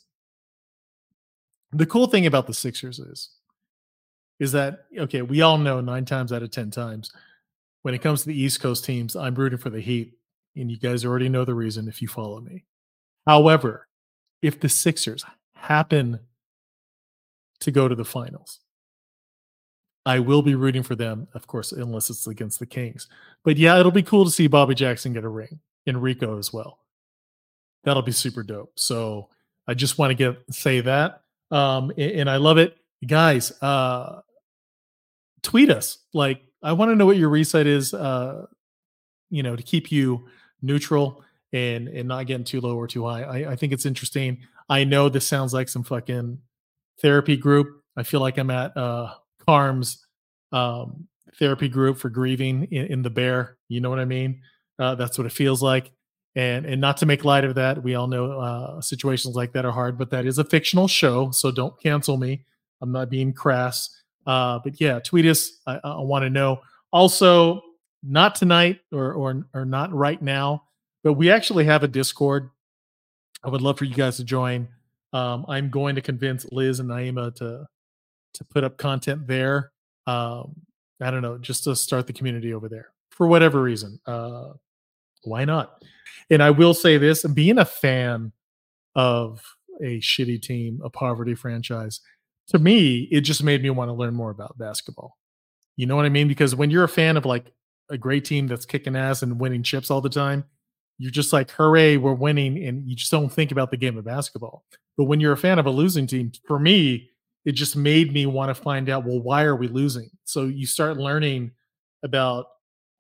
[1.73, 3.31] the cool thing about the Sixers is,
[4.39, 5.23] is that okay?
[5.23, 7.11] We all know nine times out of ten times
[7.85, 10.15] when it comes to the East Coast teams, I'm rooting for the Heat,
[10.57, 12.65] and you guys already know the reason if you follow me.
[13.27, 13.89] However,
[14.45, 15.25] if the Sixers
[15.55, 16.21] happen
[17.61, 18.61] to go to the finals,
[20.05, 23.09] I will be rooting for them, of course, unless it's against the Kings.
[23.43, 26.53] But yeah, it'll be cool to see Bobby Jackson get a ring and Rico as
[26.53, 26.81] well.
[27.85, 28.73] That'll be super dope.
[28.75, 29.31] So
[29.67, 31.23] I just want to get say that.
[31.51, 32.77] Um, and, and I love it.
[33.07, 34.21] Guys, uh
[35.43, 35.99] tweet us.
[36.13, 38.45] Like, I want to know what your reset is, uh,
[39.31, 40.27] you know, to keep you
[40.61, 41.24] neutral
[41.55, 43.23] and and not getting too low or too high.
[43.23, 44.41] I, I think it's interesting.
[44.69, 46.39] I know this sounds like some fucking
[47.01, 47.81] therapy group.
[47.97, 49.15] I feel like I'm at uh
[49.47, 50.05] Carm's
[50.53, 51.07] um,
[51.39, 53.57] therapy group for grieving in, in, the bear.
[53.69, 54.41] You know what I mean?
[54.79, 55.93] Uh, that's what it feels like.
[56.37, 59.65] And and not to make light of that, we all know uh, situations like that
[59.65, 62.45] are hard, but that is a fictional show, so don't cancel me.
[62.81, 63.89] I'm not being crass.
[64.27, 65.61] Uh, but yeah, tweet us.
[65.67, 66.61] I, I want to know.
[66.93, 67.63] Also,
[68.03, 70.65] not tonight or or or not right now,
[71.05, 72.51] but we actually have a Discord.
[73.45, 74.69] I would love for you guys to join.
[75.13, 77.67] Um, I'm going to convince Liz and Naema to
[78.33, 79.71] to put up content there.
[80.09, 80.57] Um,
[81.01, 84.01] I don't know, just to start the community over there for whatever reason.
[84.07, 84.55] Uh,
[85.23, 85.83] why not?
[86.31, 88.33] And I will say this: being a fan
[88.97, 89.41] of
[89.83, 92.01] a shitty team, a poverty franchise,
[92.49, 95.19] to me, it just made me want to learn more about basketball.
[95.77, 96.29] You know what I mean?
[96.29, 97.53] Because when you're a fan of like
[97.91, 100.45] a great team that's kicking ass and winning chips all the time,
[100.99, 102.65] you're just like, hooray, we're winning.
[102.65, 104.65] And you just don't think about the game of basketball.
[104.97, 107.11] But when you're a fan of a losing team, for me,
[107.45, 110.67] it just made me want to find out well why are we losing so you
[110.67, 111.51] start learning
[112.03, 112.47] about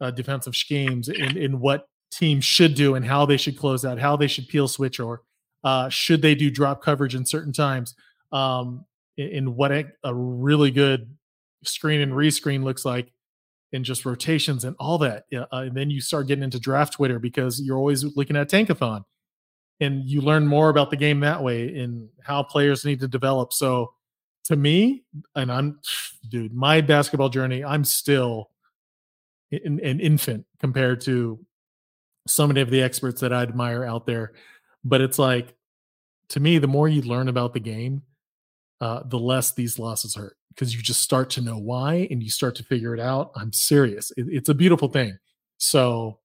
[0.00, 3.98] uh, defensive schemes and, and what teams should do and how they should close out
[3.98, 5.22] how they should peel switch or
[5.64, 7.94] uh, should they do drop coverage in certain times
[8.32, 8.84] um,
[9.16, 11.08] in, what a, a, really good
[11.62, 13.12] screen and rescreen looks like
[13.74, 17.18] and just rotations and all that uh, and then you start getting into draft twitter
[17.18, 19.04] because you're always looking at tankathon.
[19.80, 23.52] And you learn more about the game that way and how players need to develop.
[23.52, 23.92] So
[24.44, 25.04] to me,
[25.34, 25.80] and I'm,
[26.28, 28.50] dude, my basketball journey, I'm still
[29.50, 31.44] an, an infant compared to
[32.26, 34.32] so many of the experts that I admire out there.
[34.84, 35.54] But it's like,
[36.30, 38.02] to me, the more you learn about the game,
[38.80, 42.30] uh, the less these losses hurt because you just start to know why and you
[42.30, 43.32] start to figure it out.
[43.34, 44.12] I'm serious.
[44.16, 45.18] It, it's a beautiful thing.
[45.58, 46.18] So,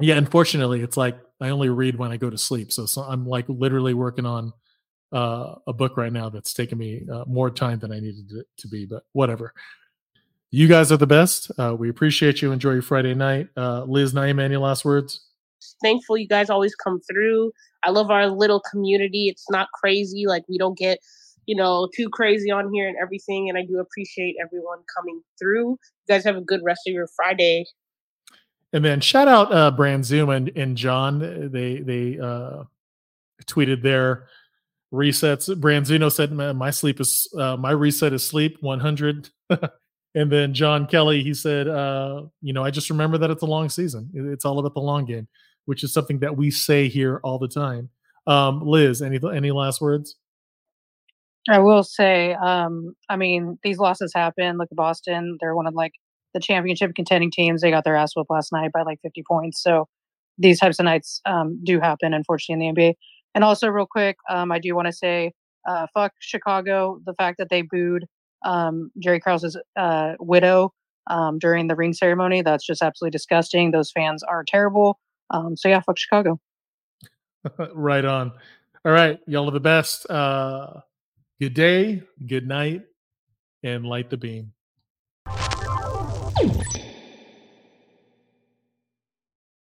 [0.00, 2.72] yeah, unfortunately, it's like I only read when I go to sleep.
[2.72, 4.52] So, so I'm like literally working on
[5.12, 8.46] uh, a book right now that's taken me uh, more time than I needed it
[8.58, 9.52] to be, but whatever.
[10.50, 11.50] You guys are the best.
[11.58, 12.52] Uh, we appreciate you.
[12.52, 13.48] Enjoy your Friday night.
[13.56, 15.20] Uh, Liz, Naema, any last words?
[15.82, 17.52] Thankful you guys always come through.
[17.82, 19.28] I love our little community.
[19.28, 20.26] It's not crazy.
[20.26, 20.98] Like we don't get,
[21.46, 23.48] you know, too crazy on here and everything.
[23.48, 25.70] And I do appreciate everyone coming through.
[25.70, 25.78] You
[26.08, 27.64] guys have a good rest of your Friday.
[28.72, 31.50] And then shout out uh, Brand Zoom and, and John.
[31.52, 32.64] They they uh,
[33.46, 34.26] tweeted their
[34.92, 35.48] resets.
[35.54, 39.30] Branzino said, "My sleep is uh, my reset is sleep 100."
[40.14, 43.46] and then John Kelly he said, uh, "You know, I just remember that it's a
[43.46, 44.10] long season.
[44.12, 45.28] It's all about the long game,
[45.66, 47.88] which is something that we say here all the time."
[48.26, 50.16] Um, Liz, any any last words?
[51.48, 54.58] I will say, um, I mean, these losses happen.
[54.58, 55.92] Look at Boston; they're one of like
[56.34, 57.62] the championship contending teams.
[57.62, 59.62] They got their ass whooped last night by like 50 points.
[59.62, 59.88] So
[60.38, 62.94] these types of nights um, do happen, unfortunately, in the NBA.
[63.34, 65.32] And also, real quick, um, I do want to say,
[65.66, 67.00] uh, fuck Chicago.
[67.04, 68.06] The fact that they booed
[68.44, 70.72] um, Jerry Krause's uh, widow
[71.08, 73.70] um, during the ring ceremony—that's just absolutely disgusting.
[73.70, 74.98] Those fans are terrible.
[75.30, 76.40] Um, so yeah, fuck Chicago.
[77.74, 78.32] right on.
[78.84, 80.08] All right, y'all are the best.
[80.08, 80.80] Uh,
[81.40, 82.82] good day, good night,
[83.62, 84.52] and light the beam.